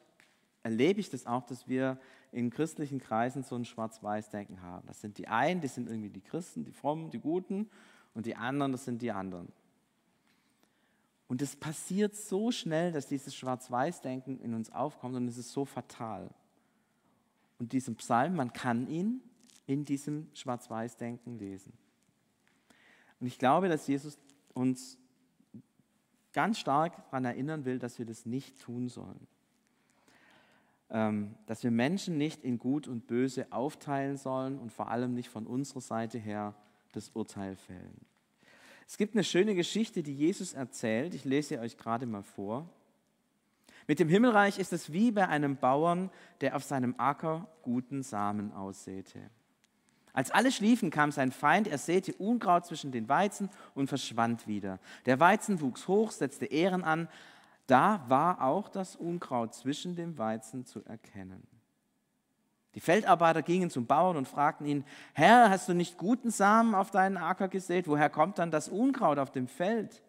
erlebe 0.62 1.00
ich 1.00 1.10
das 1.10 1.26
auch, 1.26 1.44
dass 1.44 1.68
wir 1.68 1.98
in 2.30 2.50
christlichen 2.50 2.98
Kreisen 2.98 3.42
so 3.42 3.56
ein 3.56 3.64
Schwarz-Weiß-Denken 3.64 4.62
haben. 4.62 4.86
Das 4.86 5.00
sind 5.00 5.18
die 5.18 5.28
einen, 5.28 5.60
die 5.60 5.68
sind 5.68 5.88
irgendwie 5.88 6.10
die 6.10 6.20
Christen, 6.20 6.64
die 6.64 6.72
Frommen, 6.72 7.10
die 7.10 7.18
Guten, 7.18 7.68
und 8.14 8.26
die 8.26 8.36
anderen, 8.36 8.72
das 8.72 8.84
sind 8.84 9.02
die 9.02 9.10
anderen. 9.10 9.50
Und 11.28 11.40
es 11.40 11.56
passiert 11.56 12.14
so 12.14 12.50
schnell, 12.50 12.92
dass 12.92 13.06
dieses 13.06 13.34
Schwarz-Weiß-Denken 13.34 14.38
in 14.40 14.54
uns 14.54 14.70
aufkommt 14.70 15.16
und 15.16 15.26
es 15.28 15.38
ist 15.38 15.52
so 15.52 15.64
fatal. 15.64 16.30
Und 17.58 17.72
diesen 17.72 17.96
Psalm, 17.96 18.36
man 18.36 18.52
kann 18.52 18.86
ihn 18.86 19.22
in 19.66 19.84
diesem 19.84 20.28
Schwarz-Weiß-Denken 20.34 21.38
lesen. 21.38 21.72
Und 23.18 23.28
ich 23.28 23.38
glaube, 23.38 23.68
dass 23.68 23.86
Jesus 23.86 24.18
uns 24.52 24.98
ganz 26.32 26.58
stark 26.58 26.96
daran 26.96 27.24
erinnern 27.24 27.64
will, 27.64 27.78
dass 27.78 27.98
wir 27.98 28.06
das 28.06 28.26
nicht 28.26 28.60
tun 28.60 28.88
sollen. 28.88 29.26
Ähm, 30.90 31.34
dass 31.46 31.62
wir 31.62 31.70
Menschen 31.70 32.18
nicht 32.18 32.44
in 32.44 32.58
Gut 32.58 32.86
und 32.86 33.06
Böse 33.06 33.46
aufteilen 33.50 34.16
sollen 34.16 34.58
und 34.58 34.72
vor 34.72 34.90
allem 34.90 35.14
nicht 35.14 35.28
von 35.28 35.46
unserer 35.46 35.80
Seite 35.80 36.18
her 36.18 36.54
das 36.92 37.10
Urteil 37.10 37.56
fällen. 37.56 38.06
Es 38.86 38.98
gibt 38.98 39.14
eine 39.14 39.24
schöne 39.24 39.54
Geschichte, 39.54 40.02
die 40.02 40.14
Jesus 40.14 40.52
erzählt. 40.52 41.14
Ich 41.14 41.24
lese 41.24 41.48
sie 41.48 41.58
euch 41.58 41.78
gerade 41.78 42.04
mal 42.04 42.22
vor. 42.22 42.68
Mit 43.86 43.98
dem 43.98 44.08
Himmelreich 44.08 44.58
ist 44.58 44.72
es 44.72 44.92
wie 44.92 45.10
bei 45.10 45.28
einem 45.28 45.56
Bauern, 45.56 46.10
der 46.40 46.56
auf 46.56 46.64
seinem 46.64 46.94
Acker 46.98 47.48
guten 47.62 48.02
Samen 48.02 48.52
aussäte. 48.52 49.30
Als 50.12 50.30
alle 50.30 50.52
schliefen, 50.52 50.90
kam 50.90 51.10
sein 51.10 51.32
Feind, 51.32 51.68
er 51.68 51.78
säte 51.78 52.12
Unkraut 52.14 52.66
zwischen 52.66 52.92
den 52.92 53.08
Weizen 53.08 53.48
und 53.74 53.88
verschwand 53.88 54.46
wieder. 54.46 54.78
Der 55.06 55.20
Weizen 55.20 55.60
wuchs 55.60 55.88
hoch, 55.88 56.10
setzte 56.10 56.46
Ehren 56.46 56.84
an. 56.84 57.08
Da 57.66 58.04
war 58.08 58.42
auch 58.42 58.68
das 58.68 58.96
Unkraut 58.96 59.54
zwischen 59.54 59.96
dem 59.96 60.18
Weizen 60.18 60.66
zu 60.66 60.84
erkennen. 60.84 61.46
Die 62.74 62.80
Feldarbeiter 62.80 63.42
gingen 63.42 63.70
zum 63.70 63.86
Bauern 63.86 64.16
und 64.16 64.28
fragten 64.28 64.66
ihn, 64.66 64.84
Herr, 65.12 65.50
hast 65.50 65.68
du 65.68 65.74
nicht 65.74 65.98
guten 65.98 66.30
Samen 66.30 66.74
auf 66.74 66.90
deinen 66.90 67.18
Acker 67.18 67.48
gesät? 67.48 67.86
Woher 67.86 68.10
kommt 68.10 68.38
dann 68.38 68.50
das 68.50 68.68
Unkraut 68.68 69.18
auf 69.18 69.30
dem 69.30 69.46
Feld? 69.46 70.02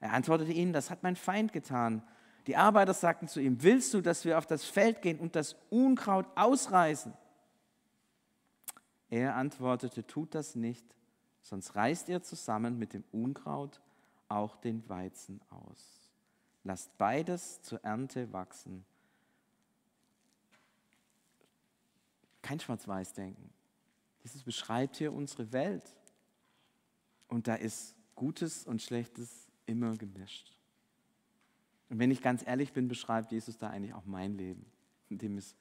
Er 0.00 0.12
antwortete 0.12 0.52
ihnen, 0.52 0.72
das 0.72 0.90
hat 0.90 1.02
mein 1.02 1.16
Feind 1.16 1.52
getan. 1.52 2.02
Die 2.46 2.56
Arbeiter 2.56 2.94
sagten 2.94 3.28
zu 3.28 3.40
ihm, 3.40 3.62
willst 3.62 3.94
du, 3.94 4.00
dass 4.00 4.24
wir 4.24 4.38
auf 4.38 4.46
das 4.46 4.64
Feld 4.64 5.02
gehen 5.02 5.18
und 5.18 5.34
das 5.34 5.56
Unkraut 5.70 6.26
ausreißen? 6.36 7.12
Er 9.08 9.36
antwortete, 9.36 10.06
tut 10.06 10.34
das 10.34 10.56
nicht, 10.56 10.84
sonst 11.42 11.76
reißt 11.76 12.08
ihr 12.08 12.22
zusammen 12.22 12.78
mit 12.78 12.92
dem 12.92 13.04
Unkraut 13.12 13.80
auch 14.28 14.56
den 14.56 14.88
Weizen 14.88 15.40
aus. 15.50 16.10
Lasst 16.64 16.96
beides 16.98 17.62
zur 17.62 17.82
Ernte 17.84 18.32
wachsen. 18.32 18.84
Kein 22.42 22.58
Schwarz-Weiß-Denken. 22.58 23.50
Jesus 24.24 24.42
beschreibt 24.42 24.96
hier 24.96 25.12
unsere 25.12 25.52
Welt. 25.52 25.96
Und 27.28 27.46
da 27.46 27.54
ist 27.54 27.94
Gutes 28.16 28.66
und 28.66 28.82
Schlechtes 28.82 29.48
immer 29.66 29.96
gemischt. 29.96 30.52
Und 31.88 32.00
wenn 32.00 32.10
ich 32.10 32.22
ganz 32.22 32.44
ehrlich 32.44 32.72
bin, 32.72 32.88
beschreibt 32.88 33.30
Jesus 33.30 33.58
da 33.58 33.70
eigentlich 33.70 33.94
auch 33.94 34.04
mein 34.04 34.36
Leben, 34.36 34.66
in 35.08 35.18
dem 35.18 35.38
es 35.38 35.54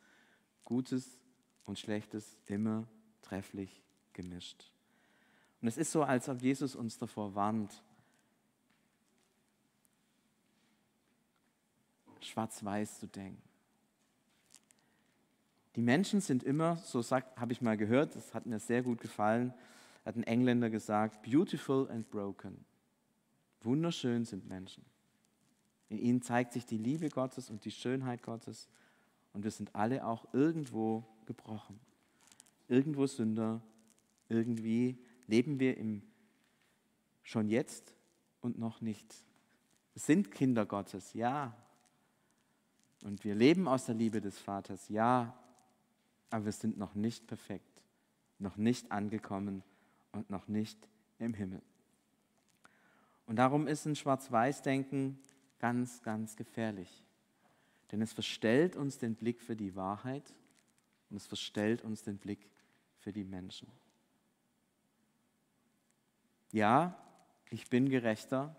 Gutes 0.64 1.20
und 1.66 1.78
Schlechtes 1.78 2.36
immer 2.48 2.82
gemischt 2.82 2.95
trefflich 3.26 3.82
gemischt. 4.14 4.72
Und 5.62 5.68
es 5.68 5.78
ist 5.78 5.92
so, 5.92 6.04
als 6.04 6.30
ob 6.30 6.42
Jesus 6.42 6.76
uns 6.76 6.98
davor 6.98 7.36
warnt, 7.36 7.84
schwarz-weiß 12.22 13.00
zu 13.00 13.08
denken. 13.08 13.42
Die 15.76 15.82
Menschen 15.82 16.22
sind 16.22 16.44
immer, 16.44 16.78
so 16.78 17.02
habe 17.04 17.52
ich 17.52 17.62
mal 17.62 17.78
gehört, 17.78 18.16
das 18.16 18.34
hat 18.34 18.46
mir 18.46 18.60
sehr 18.60 18.82
gut 18.82 19.02
gefallen, 19.02 19.54
hat 20.06 20.16
ein 20.16 20.24
Engländer 20.24 20.70
gesagt, 20.70 21.22
beautiful 21.24 21.90
and 21.90 22.10
broken. 22.10 22.64
Wunderschön 23.62 24.26
sind 24.26 24.48
Menschen. 24.48 24.86
In 25.90 25.98
ihnen 25.98 26.22
zeigt 26.22 26.54
sich 26.54 26.66
die 26.66 26.78
Liebe 26.78 27.10
Gottes 27.10 27.50
und 27.50 27.66
die 27.66 27.72
Schönheit 27.72 28.22
Gottes 28.24 28.70
und 29.34 29.44
wir 29.44 29.52
sind 29.52 29.76
alle 29.76 30.06
auch 30.06 30.26
irgendwo 30.34 31.04
gebrochen 31.26 31.80
irgendwo 32.68 33.06
Sünder, 33.08 33.62
irgendwie 34.30 34.98
leben 35.28 35.60
wir 35.60 35.78
im 35.78 36.02
schon 37.24 37.50
jetzt 37.50 37.94
und 38.42 38.60
noch 38.60 38.82
nicht. 38.82 39.14
Wir 39.94 40.02
sind 40.02 40.32
Kinder 40.32 40.66
Gottes, 40.66 41.14
ja. 41.14 41.56
Und 43.04 43.24
wir 43.24 43.36
leben 43.36 43.68
aus 43.68 43.86
der 43.86 43.96
Liebe 43.96 44.22
des 44.22 44.38
Vaters, 44.38 44.90
ja. 44.90 45.38
Aber 46.30 46.46
wir 46.46 46.52
sind 46.52 46.78
noch 46.78 46.96
nicht 46.96 47.28
perfekt, 47.28 47.82
noch 48.40 48.58
nicht 48.58 48.92
angekommen 48.92 49.64
und 50.12 50.30
noch 50.30 50.48
nicht 50.48 50.88
im 51.20 51.34
Himmel. 51.34 51.62
Und 53.26 53.38
darum 53.38 53.68
ist 53.68 53.86
ein 53.86 53.96
Schwarz-Weiß-Denken 53.96 55.20
ganz, 55.60 56.04
ganz 56.04 56.36
gefährlich. 56.36 57.04
Denn 57.92 58.02
es 58.02 58.14
verstellt 58.14 58.76
uns 58.76 58.98
den 58.98 59.16
Blick 59.16 59.42
für 59.42 59.56
die 59.56 59.76
Wahrheit 59.76 60.34
und 61.10 61.18
es 61.18 61.26
verstellt 61.26 61.84
uns 61.84 62.04
den 62.04 62.18
Blick 62.18 62.50
für 63.06 63.14
die 63.14 63.24
Menschen. 63.24 63.68
Ja, 66.52 66.98
ich 67.52 67.70
bin 67.70 67.88
gerechter, 67.88 68.56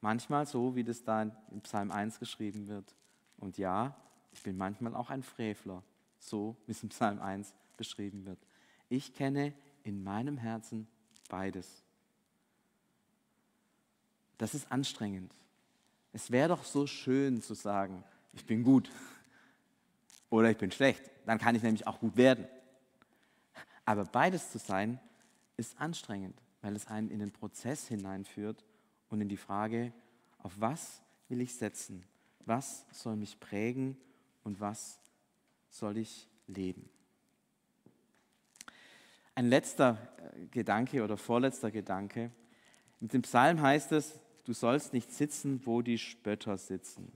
manchmal 0.00 0.46
so, 0.46 0.76
wie 0.76 0.84
das 0.84 1.02
da 1.02 1.22
in 1.22 1.60
Psalm 1.62 1.90
1 1.90 2.20
geschrieben 2.20 2.68
wird. 2.68 2.94
Und 3.38 3.58
ja, 3.58 3.96
ich 4.30 4.40
bin 4.44 4.56
manchmal 4.56 4.94
auch 4.94 5.10
ein 5.10 5.24
Frevler, 5.24 5.82
so 6.20 6.56
wie 6.66 6.70
es 6.70 6.82
in 6.84 6.90
Psalm 6.90 7.20
1 7.20 7.52
beschrieben 7.76 8.24
wird. 8.24 8.38
Ich 8.88 9.14
kenne 9.14 9.52
in 9.82 10.04
meinem 10.04 10.38
Herzen 10.38 10.86
beides. 11.28 11.82
Das 14.38 14.54
ist 14.54 14.70
anstrengend. 14.70 15.34
Es 16.12 16.30
wäre 16.30 16.50
doch 16.50 16.62
so 16.62 16.86
schön 16.86 17.42
zu 17.42 17.54
sagen, 17.54 18.04
ich 18.32 18.46
bin 18.46 18.62
gut 18.62 18.88
oder 20.30 20.52
ich 20.52 20.56
bin 20.56 20.70
schlecht. 20.70 21.10
Dann 21.24 21.38
kann 21.38 21.56
ich 21.56 21.64
nämlich 21.64 21.84
auch 21.88 21.98
gut 21.98 22.16
werden. 22.16 22.46
Aber 23.86 24.04
beides 24.04 24.50
zu 24.50 24.58
sein, 24.58 25.00
ist 25.56 25.80
anstrengend, 25.80 26.42
weil 26.60 26.76
es 26.76 26.86
einen 26.88 27.10
in 27.10 27.20
den 27.20 27.30
Prozess 27.30 27.88
hineinführt 27.88 28.64
und 29.08 29.20
in 29.20 29.28
die 29.28 29.36
Frage, 29.38 29.92
auf 30.38 30.52
was 30.58 31.00
will 31.28 31.40
ich 31.40 31.54
setzen? 31.54 32.04
Was 32.44 32.84
soll 32.90 33.16
mich 33.16 33.40
prägen 33.40 33.96
und 34.44 34.60
was 34.60 34.98
soll 35.70 35.96
ich 35.96 36.28
leben? 36.46 36.88
Ein 39.34 39.46
letzter 39.46 39.98
äh, 40.34 40.46
Gedanke 40.46 41.02
oder 41.04 41.16
vorletzter 41.16 41.70
Gedanke. 41.70 42.30
Mit 43.00 43.12
dem 43.12 43.22
Psalm 43.22 43.60
heißt 43.60 43.92
es, 43.92 44.18
du 44.44 44.52
sollst 44.52 44.92
nicht 44.92 45.12
sitzen, 45.12 45.60
wo 45.64 45.82
die 45.82 45.98
Spötter 45.98 46.56
sitzen. 46.56 47.12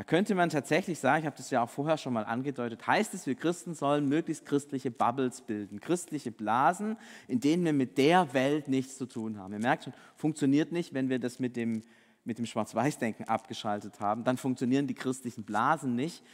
Da 0.00 0.04
könnte 0.04 0.34
man 0.34 0.48
tatsächlich 0.48 0.98
sagen, 0.98 1.20
ich 1.20 1.26
habe 1.26 1.36
das 1.36 1.50
ja 1.50 1.62
auch 1.62 1.68
vorher 1.68 1.98
schon 1.98 2.14
mal 2.14 2.24
angedeutet, 2.24 2.86
heißt 2.86 3.12
es, 3.12 3.26
wir 3.26 3.34
Christen 3.34 3.74
sollen 3.74 4.08
möglichst 4.08 4.46
christliche 4.46 4.90
Bubbles 4.90 5.42
bilden, 5.42 5.78
christliche 5.78 6.32
Blasen, 6.32 6.96
in 7.28 7.38
denen 7.38 7.66
wir 7.66 7.74
mit 7.74 7.98
der 7.98 8.32
Welt 8.32 8.66
nichts 8.66 8.96
zu 8.96 9.04
tun 9.04 9.38
haben. 9.38 9.52
Ihr 9.52 9.58
merkt 9.58 9.84
schon, 9.84 9.92
funktioniert 10.16 10.72
nicht, 10.72 10.94
wenn 10.94 11.10
wir 11.10 11.18
das 11.18 11.38
mit 11.38 11.54
dem, 11.54 11.82
mit 12.24 12.38
dem 12.38 12.46
Schwarz-Weiß-Denken 12.46 13.24
abgeschaltet 13.24 14.00
haben. 14.00 14.24
Dann 14.24 14.38
funktionieren 14.38 14.86
die 14.86 14.94
christlichen 14.94 15.44
Blasen 15.44 15.96
nicht, 15.96 16.24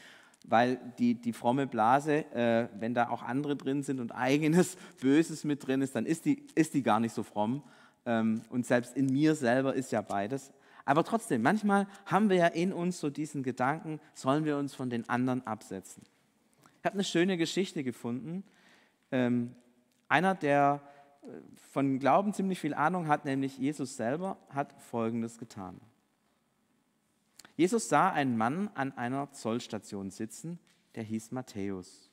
weil 0.44 0.78
die, 1.00 1.14
die 1.14 1.32
fromme 1.32 1.66
Blase, 1.66 2.24
äh, 2.36 2.68
wenn 2.78 2.94
da 2.94 3.08
auch 3.08 3.24
andere 3.24 3.56
drin 3.56 3.82
sind 3.82 3.98
und 3.98 4.12
eigenes 4.12 4.76
Böses 5.00 5.42
mit 5.42 5.66
drin 5.66 5.82
ist, 5.82 5.96
dann 5.96 6.06
ist 6.06 6.24
die, 6.24 6.46
ist 6.54 6.72
die 6.74 6.84
gar 6.84 7.00
nicht 7.00 7.16
so 7.16 7.24
fromm. 7.24 7.64
Ähm, 8.04 8.42
und 8.48 8.64
selbst 8.64 8.96
in 8.96 9.06
mir 9.06 9.34
selber 9.34 9.74
ist 9.74 9.90
ja 9.90 10.02
beides. 10.02 10.52
Aber 10.86 11.02
trotzdem, 11.04 11.42
manchmal 11.42 11.88
haben 12.06 12.30
wir 12.30 12.36
ja 12.36 12.46
in 12.46 12.72
uns 12.72 13.00
so 13.00 13.10
diesen 13.10 13.42
Gedanken, 13.42 14.00
sollen 14.14 14.44
wir 14.44 14.56
uns 14.56 14.74
von 14.74 14.88
den 14.88 15.06
anderen 15.08 15.44
absetzen. 15.46 16.04
Ich 16.78 16.84
habe 16.84 16.94
eine 16.94 17.04
schöne 17.04 17.36
Geschichte 17.36 17.82
gefunden. 17.82 18.44
Ähm, 19.10 19.54
einer, 20.08 20.36
der 20.36 20.80
äh, 21.22 21.26
von 21.72 21.98
Glauben 21.98 22.32
ziemlich 22.32 22.60
viel 22.60 22.72
Ahnung 22.72 23.08
hat, 23.08 23.24
nämlich 23.24 23.58
Jesus 23.58 23.96
selber, 23.96 24.38
hat 24.48 24.80
Folgendes 24.80 25.38
getan. 25.38 25.80
Jesus 27.56 27.88
sah 27.88 28.10
einen 28.10 28.36
Mann 28.36 28.70
an 28.74 28.96
einer 28.96 29.32
Zollstation 29.32 30.10
sitzen, 30.10 30.60
der 30.94 31.02
hieß 31.02 31.32
Matthäus. 31.32 32.10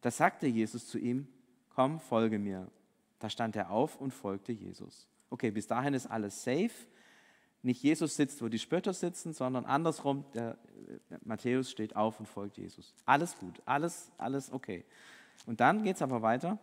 Da 0.00 0.10
sagte 0.10 0.46
Jesus 0.46 0.86
zu 0.86 0.98
ihm, 0.98 1.28
komm, 1.68 2.00
folge 2.00 2.38
mir. 2.38 2.70
Da 3.18 3.28
stand 3.28 3.56
er 3.56 3.70
auf 3.70 4.00
und 4.00 4.14
folgte 4.14 4.52
Jesus. 4.52 5.06
Okay, 5.28 5.50
bis 5.50 5.66
dahin 5.66 5.92
ist 5.92 6.06
alles 6.06 6.42
safe. 6.42 6.70
Nicht 7.62 7.82
Jesus 7.82 8.16
sitzt, 8.16 8.40
wo 8.42 8.48
die 8.48 8.58
Spötter 8.58 8.94
sitzen, 8.94 9.34
sondern 9.34 9.66
andersrum, 9.66 10.24
der 10.34 10.56
äh, 11.10 11.16
Matthäus 11.22 11.70
steht 11.70 11.94
auf 11.94 12.18
und 12.18 12.26
folgt 12.26 12.56
Jesus. 12.56 12.94
Alles 13.04 13.36
gut, 13.36 13.60
alles, 13.66 14.10
alles 14.16 14.50
okay. 14.50 14.84
Und 15.46 15.60
dann 15.60 15.82
geht 15.82 15.96
es 15.96 16.02
aber 16.02 16.22
weiter. 16.22 16.58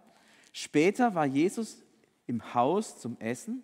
Später 0.53 1.13
war 1.13 1.25
Jesus 1.25 1.83
im 2.25 2.53
Haus 2.53 2.99
zum 2.99 3.19
Essen. 3.19 3.63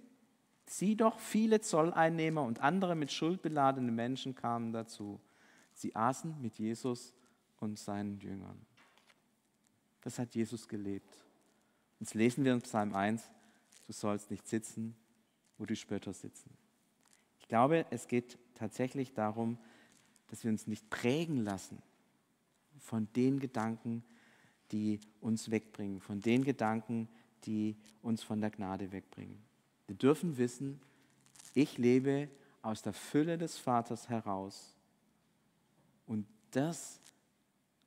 Sieh 0.68 0.96
doch, 0.96 1.20
viele 1.20 1.60
Zolleinnehmer 1.60 2.44
und 2.44 2.62
andere 2.62 2.96
mit 2.96 3.12
Schuld 3.12 3.42
beladene 3.42 3.92
Menschen 3.92 4.36
kamen 4.36 4.72
dazu. 4.72 5.20
Sie 5.74 5.96
aßen 5.96 6.40
mit 6.40 6.56
Jesus 6.56 7.14
und 7.60 7.80
seinen 7.80 8.20
Jüngern. 8.20 8.66
Das 10.02 10.20
hat 10.20 10.36
Jesus 10.36 10.68
gelebt. 10.68 11.26
Jetzt 12.00 12.14
lesen 12.14 12.44
wir 12.44 12.54
in 12.54 12.62
Psalm 12.62 12.94
1, 12.94 13.30
du 13.88 13.94
sollst 13.94 14.30
nicht 14.30 14.48
sitzen, 14.48 14.96
wo 15.58 15.66
die 15.66 15.76
Spötter 15.76 16.14
sitzen. 16.14 16.58
Ich 17.54 17.56
glaube, 17.56 17.86
es 17.92 18.08
geht 18.08 18.40
tatsächlich 18.56 19.14
darum, 19.14 19.60
dass 20.30 20.44
wir 20.44 20.50
uns 20.50 20.66
nicht 20.66 20.90
prägen 20.90 21.38
lassen 21.38 21.84
von 22.80 23.08
den 23.16 23.40
Gedanken, 23.40 24.04
die 24.72 25.00
uns 25.22 25.52
wegbringen, 25.52 26.02
von 26.02 26.20
den 26.20 26.44
Gedanken, 26.44 27.08
die 27.44 27.78
uns 28.02 28.24
von 28.24 28.42
der 28.42 28.50
Gnade 28.50 28.92
wegbringen. 28.92 29.38
Wir 29.86 29.96
dürfen 29.96 30.40
wissen, 30.40 30.82
ich 31.54 31.78
lebe 31.78 32.28
aus 32.64 32.82
der 32.82 32.94
Fülle 32.94 33.38
des 33.38 33.60
Vaters 33.60 34.10
heraus 34.10 34.76
und 36.08 36.26
das 36.50 37.00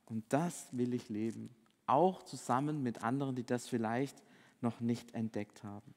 und 0.05 0.23
das 0.29 0.69
will 0.71 0.93
ich 0.93 1.09
leben, 1.09 1.49
auch 1.87 2.23
zusammen 2.23 2.83
mit 2.83 3.03
anderen, 3.03 3.35
die 3.35 3.45
das 3.45 3.67
vielleicht 3.67 4.23
noch 4.61 4.79
nicht 4.79 5.13
entdeckt 5.13 5.65
haben. 5.65 5.93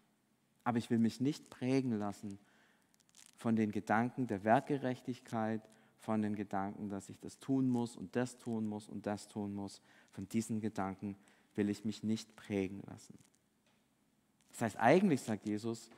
Aber 0.65 0.79
ich 0.79 0.91
will 0.91 0.99
mich 0.99 1.21
nicht 1.21 1.51
prägen 1.51 1.97
lassen 1.97 2.41
von 3.41 3.57
den 3.57 3.73
Gedanken 3.73 4.27
der 4.27 4.45
Werkgerechtigkeit, 4.45 5.67
von 5.99 6.21
den 6.21 6.37
Gedanken, 6.37 6.91
dass 6.91 7.09
ich 7.09 7.19
das 7.21 7.39
tun 7.39 7.71
muss 7.71 7.97
und 7.97 8.15
das 8.15 8.37
tun 8.37 8.67
muss 8.67 8.87
und 8.87 9.07
das 9.07 9.29
tun 9.29 9.55
muss. 9.55 9.81
Von 10.11 10.29
diesen 10.29 10.61
Gedanken 10.61 11.17
will 11.55 11.71
ich 11.71 11.87
mich 11.87 12.03
nicht 12.03 12.37
prägen 12.37 12.83
lassen. 12.87 13.19
Das 14.53 14.61
heißt, 14.61 14.77
eigentlich 14.79 15.23
sagt 15.23 15.47
Jesus, 15.47 15.89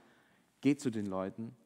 geht 0.60 0.80
zu 0.80 0.90
den 0.90 1.06
Leuten, 1.06 1.56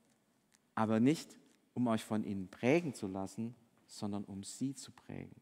aber 0.75 0.99
nicht, 0.99 1.37
um 1.75 1.89
euch 1.89 2.03
von 2.03 2.25
ihnen 2.25 2.49
prägen 2.49 2.95
zu 2.95 3.07
lassen, 3.07 3.55
sondern 3.87 4.25
um 4.25 4.45
sie 4.45 4.75
zu 4.75 4.93
prägen. 4.93 5.37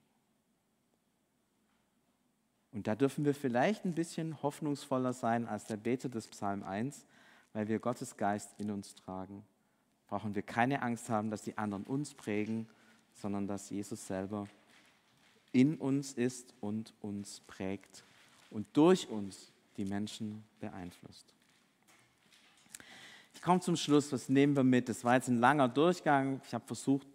Und 2.72 2.88
da 2.88 2.96
dürfen 2.96 3.24
wir 3.24 3.36
vielleicht 3.36 3.84
ein 3.84 3.94
bisschen 3.94 4.42
hoffnungsvoller 4.42 5.12
sein 5.12 5.46
als 5.46 5.66
der 5.66 5.76
Beter 5.76 6.08
des 6.08 6.26
Psalm 6.26 6.64
1, 6.64 7.06
weil 7.52 7.68
wir 7.68 7.78
Gottes 7.78 8.16
Geist 8.16 8.58
in 8.58 8.72
uns 8.72 8.96
tragen 8.96 9.44
brauchen 10.14 10.36
wir 10.36 10.42
keine 10.42 10.80
Angst 10.82 11.10
haben, 11.10 11.28
dass 11.28 11.42
die 11.42 11.58
anderen 11.58 11.82
uns 11.82 12.14
prägen, 12.14 12.68
sondern 13.14 13.48
dass 13.48 13.68
Jesus 13.70 14.06
selber 14.06 14.46
in 15.50 15.74
uns 15.74 16.12
ist 16.12 16.54
und 16.60 16.94
uns 17.00 17.40
prägt 17.48 18.04
und 18.48 18.64
durch 18.74 19.08
uns 19.08 19.50
die 19.76 19.84
Menschen 19.84 20.44
beeinflusst. 20.60 21.34
Ich 23.34 23.42
komme 23.42 23.58
zum 23.58 23.74
Schluss, 23.74 24.12
was 24.12 24.28
nehmen 24.28 24.54
wir 24.54 24.62
mit? 24.62 24.88
Das 24.88 25.02
war 25.02 25.16
jetzt 25.16 25.26
ein 25.26 25.40
langer 25.40 25.68
Durchgang. 25.68 26.40
Ich 26.46 26.54
habe 26.54 26.64
versucht, 26.64 27.08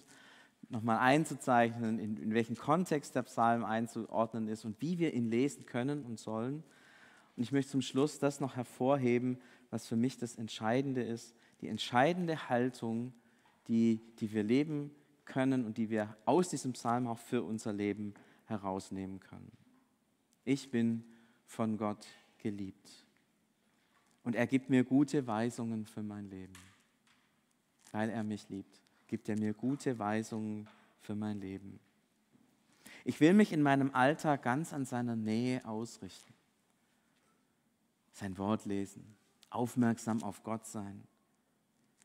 nochmal 0.67 0.97
einzuzeichnen, 0.97 1.99
in, 1.99 2.17
in 2.17 2.33
welchem 2.33 2.57
Kontext 2.57 3.15
der 3.15 3.23
Psalm 3.23 3.63
einzuordnen 3.63 4.49
ist 4.49 4.65
und 4.65 4.75
wie 4.81 4.99
wir 4.99 5.13
ihn 5.13 5.29
lesen 5.29 5.65
können 5.65 6.03
und 6.03 6.19
sollen. 6.19 6.65
Und 7.37 7.43
ich 7.43 7.53
möchte 7.53 7.71
zum 7.71 7.81
Schluss 7.81 8.19
das 8.19 8.41
noch 8.41 8.57
hervorheben, 8.57 9.39
was 9.69 9.87
für 9.87 9.95
mich 9.95 10.17
das 10.17 10.35
Entscheidende 10.35 11.01
ist, 11.01 11.33
die 11.61 11.67
entscheidende 11.67 12.49
Haltung, 12.49 13.13
die, 13.67 13.99
die 14.19 14.31
wir 14.31 14.43
leben 14.43 14.91
können 15.25 15.65
und 15.65 15.77
die 15.77 15.89
wir 15.89 16.15
aus 16.25 16.49
diesem 16.49 16.73
Psalm 16.73 17.07
auch 17.07 17.19
für 17.19 17.43
unser 17.43 17.73
Leben 17.73 18.13
herausnehmen 18.45 19.19
können. 19.19 19.51
Ich 20.45 20.71
bin 20.71 21.03
von 21.45 21.77
Gott 21.77 22.07
geliebt 22.39 23.05
und 24.23 24.35
er 24.35 24.47
gibt 24.47 24.69
mir 24.69 24.83
gute 24.83 25.27
Weisungen 25.27 25.85
für 25.85 26.03
mein 26.03 26.29
Leben. 26.29 26.53
Weil 27.91 28.09
er 28.09 28.23
mich 28.23 28.49
liebt, 28.49 28.81
gibt 29.07 29.29
er 29.29 29.37
mir 29.37 29.53
gute 29.53 29.97
Weisungen 29.97 30.67
für 31.01 31.15
mein 31.15 31.39
Leben. 31.39 31.79
Ich 33.03 33.19
will 33.19 33.33
mich 33.33 33.51
in 33.51 33.61
meinem 33.61 33.93
Alltag 33.95 34.43
ganz 34.43 34.73
an 34.73 34.85
seiner 34.85 35.15
Nähe 35.15 35.65
ausrichten. 35.65 36.33
Sein 38.11 38.37
Wort 38.37 38.65
lesen, 38.65 39.15
aufmerksam 39.49 40.21
auf 40.23 40.43
Gott 40.43 40.67
sein, 40.67 41.03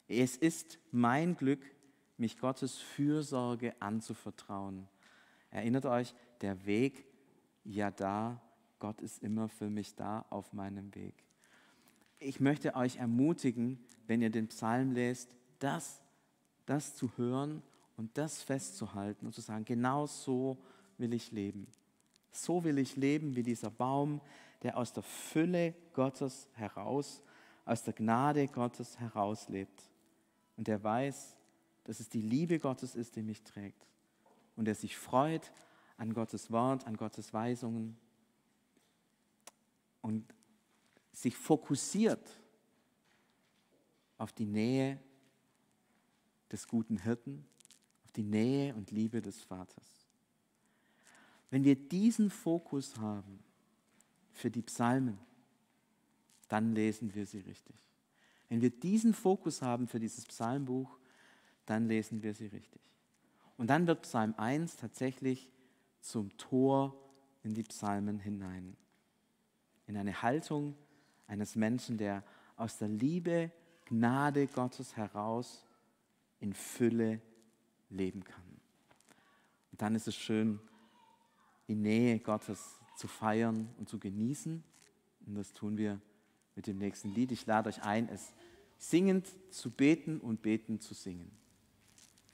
es 0.09 0.37
ist 0.37 0.79
mein 0.91 1.37
Glück, 1.37 1.65
mich 2.17 2.39
Gottes 2.39 2.79
Fürsorge 2.79 3.75
anzuvertrauen. 3.81 4.89
Erinnert 5.51 5.87
euch, 5.87 6.15
der 6.41 6.67
Weg, 6.67 7.07
ja 7.65 7.91
da, 7.91 8.41
Gott 8.79 9.01
ist 9.01 9.23
immer 9.23 9.49
für 9.49 9.71
mich 9.71 9.95
da 9.95 10.25
auf 10.31 10.53
meinem 10.53 10.95
Weg. 10.95 11.15
Ich 12.19 12.41
möchte 12.41 12.75
euch 12.75 12.97
ermutigen, 12.97 13.79
wenn 14.07 14.21
ihr 14.21 14.31
den 14.31 14.49
Psalm 14.49 14.93
lest, 14.93 15.35
das, 15.59 16.03
das 16.67 16.95
zu 16.95 17.11
hören 17.17 17.63
und 17.97 18.17
das 18.19 18.43
festzuhalten 18.43 19.27
und 19.27 19.33
zu 19.33 19.41
sagen, 19.41 19.65
genau 19.65 20.07
so 20.07 20.59
will 20.99 21.15
ich 21.15 21.33
leben. 21.33 21.67
So 22.31 22.65
will 22.65 22.79
ich 22.79 22.97
leben 22.97 23.37
wie 23.37 23.43
dieser 23.43 23.71
Baum, 23.71 24.21
der 24.63 24.77
aus 24.77 24.93
der 24.93 25.03
Fülle 25.03 25.75
Gottes 25.93 26.49
heraus, 26.55 27.23
aus 27.65 27.83
der 27.85 27.95
Gnade 27.95 28.49
Gottes 28.49 28.99
herauslebt 28.99 29.94
und 30.57 30.69
der 30.69 30.83
weiß, 30.83 31.37
dass 31.85 32.01
es 32.01 32.09
die 32.09 32.23
Liebe 32.23 32.59
Gottes 32.59 32.95
ist, 32.95 33.17
die 33.17 33.23
mich 33.23 33.43
trägt 33.43 33.87
und 34.57 34.65
der 34.67 34.75
sich 34.75 34.97
freut 34.97 35.53
an 35.97 36.15
Gottes 36.15 36.51
Wort, 36.51 36.87
an 36.87 36.97
Gottes 36.97 37.33
Weisungen 37.33 37.97
und 40.01 40.35
sich 41.13 41.37
fokussiert 41.37 42.41
auf 44.19 44.33
die 44.33 44.47
Nähe 44.47 45.01
des 46.51 46.69
guten 46.69 46.99
Hirten, 46.99 47.47
auf 48.05 48.13
die 48.13 48.23
Nähe 48.23 48.75
und 48.75 48.91
Liebe 48.91 49.21
des 49.21 49.43
Vaters. 49.43 50.07
Wenn 51.51 51.65
wir 51.65 51.77
diesen 51.77 52.31
Fokus 52.31 52.97
haben 52.97 53.39
für 54.33 54.51
die 54.51 54.63
Psalmen, 54.63 55.19
dann 56.49 56.75
lesen 56.75 57.15
wir 57.15 57.27
sie 57.27 57.41
richtig. 57.41 57.77
Wenn 58.55 58.63
wir 58.63 58.71
diesen 58.71 59.15
Fokus 59.15 59.63
haben 59.63 59.89
für 59.89 59.99
dieses 59.99 60.27
Psalmbuch, 60.27 60.97
dann 61.67 61.89
lesen 61.89 62.23
wir 62.23 62.35
sie 62.35 62.47
richtig. 62.47 62.89
Und 63.57 63.67
dann 63.67 63.89
wird 63.89 64.03
Psalm 64.03 64.33
1 64.37 64.77
tatsächlich 64.77 65.51
zum 66.01 66.37
Tor 66.37 66.95
in 67.43 67.53
die 67.55 67.65
Psalmen 67.65 68.21
hinein. 68.21 68.77
In 69.89 69.97
eine 69.97 70.23
Haltung 70.23 70.77
eines 71.27 71.57
Menschen, 71.57 71.99
der 71.99 72.23
aus 72.55 72.79
der 72.79 72.87
Liebe, 72.87 73.51
Gnade 73.87 74.47
Gottes 74.47 74.97
heraus 74.97 75.67
in 76.39 76.55
Fülle 76.55 77.21
leben 77.91 78.23
kann. 78.23 78.61
Und 79.73 79.83
dann 79.83 79.97
ist 79.97 80.07
es 80.07 80.15
schön, 80.15 80.61
in 81.67 81.83
Nähe 81.83 82.21
Gottes 82.21 82.79
zu 82.95 83.09
feiern 83.09 83.69
und 83.79 83.89
zu 83.89 83.99
genießen. 83.99 84.63
Und 85.27 85.35
das 85.35 85.53
tun 85.55 85.77
wir 85.77 86.01
mit 86.55 86.69
dem 86.69 86.79
nächsten 86.79 87.13
Lied. 87.13 87.33
Ich 87.33 87.47
lade 87.47 87.69
euch 87.69 87.83
ein, 87.83 88.09
es 88.09 88.33
singend 88.89 89.29
zu 89.51 89.71
beten 89.71 90.21
und 90.21 90.43
beten 90.43 90.81
zu 90.81 90.95
singen. 90.95 91.31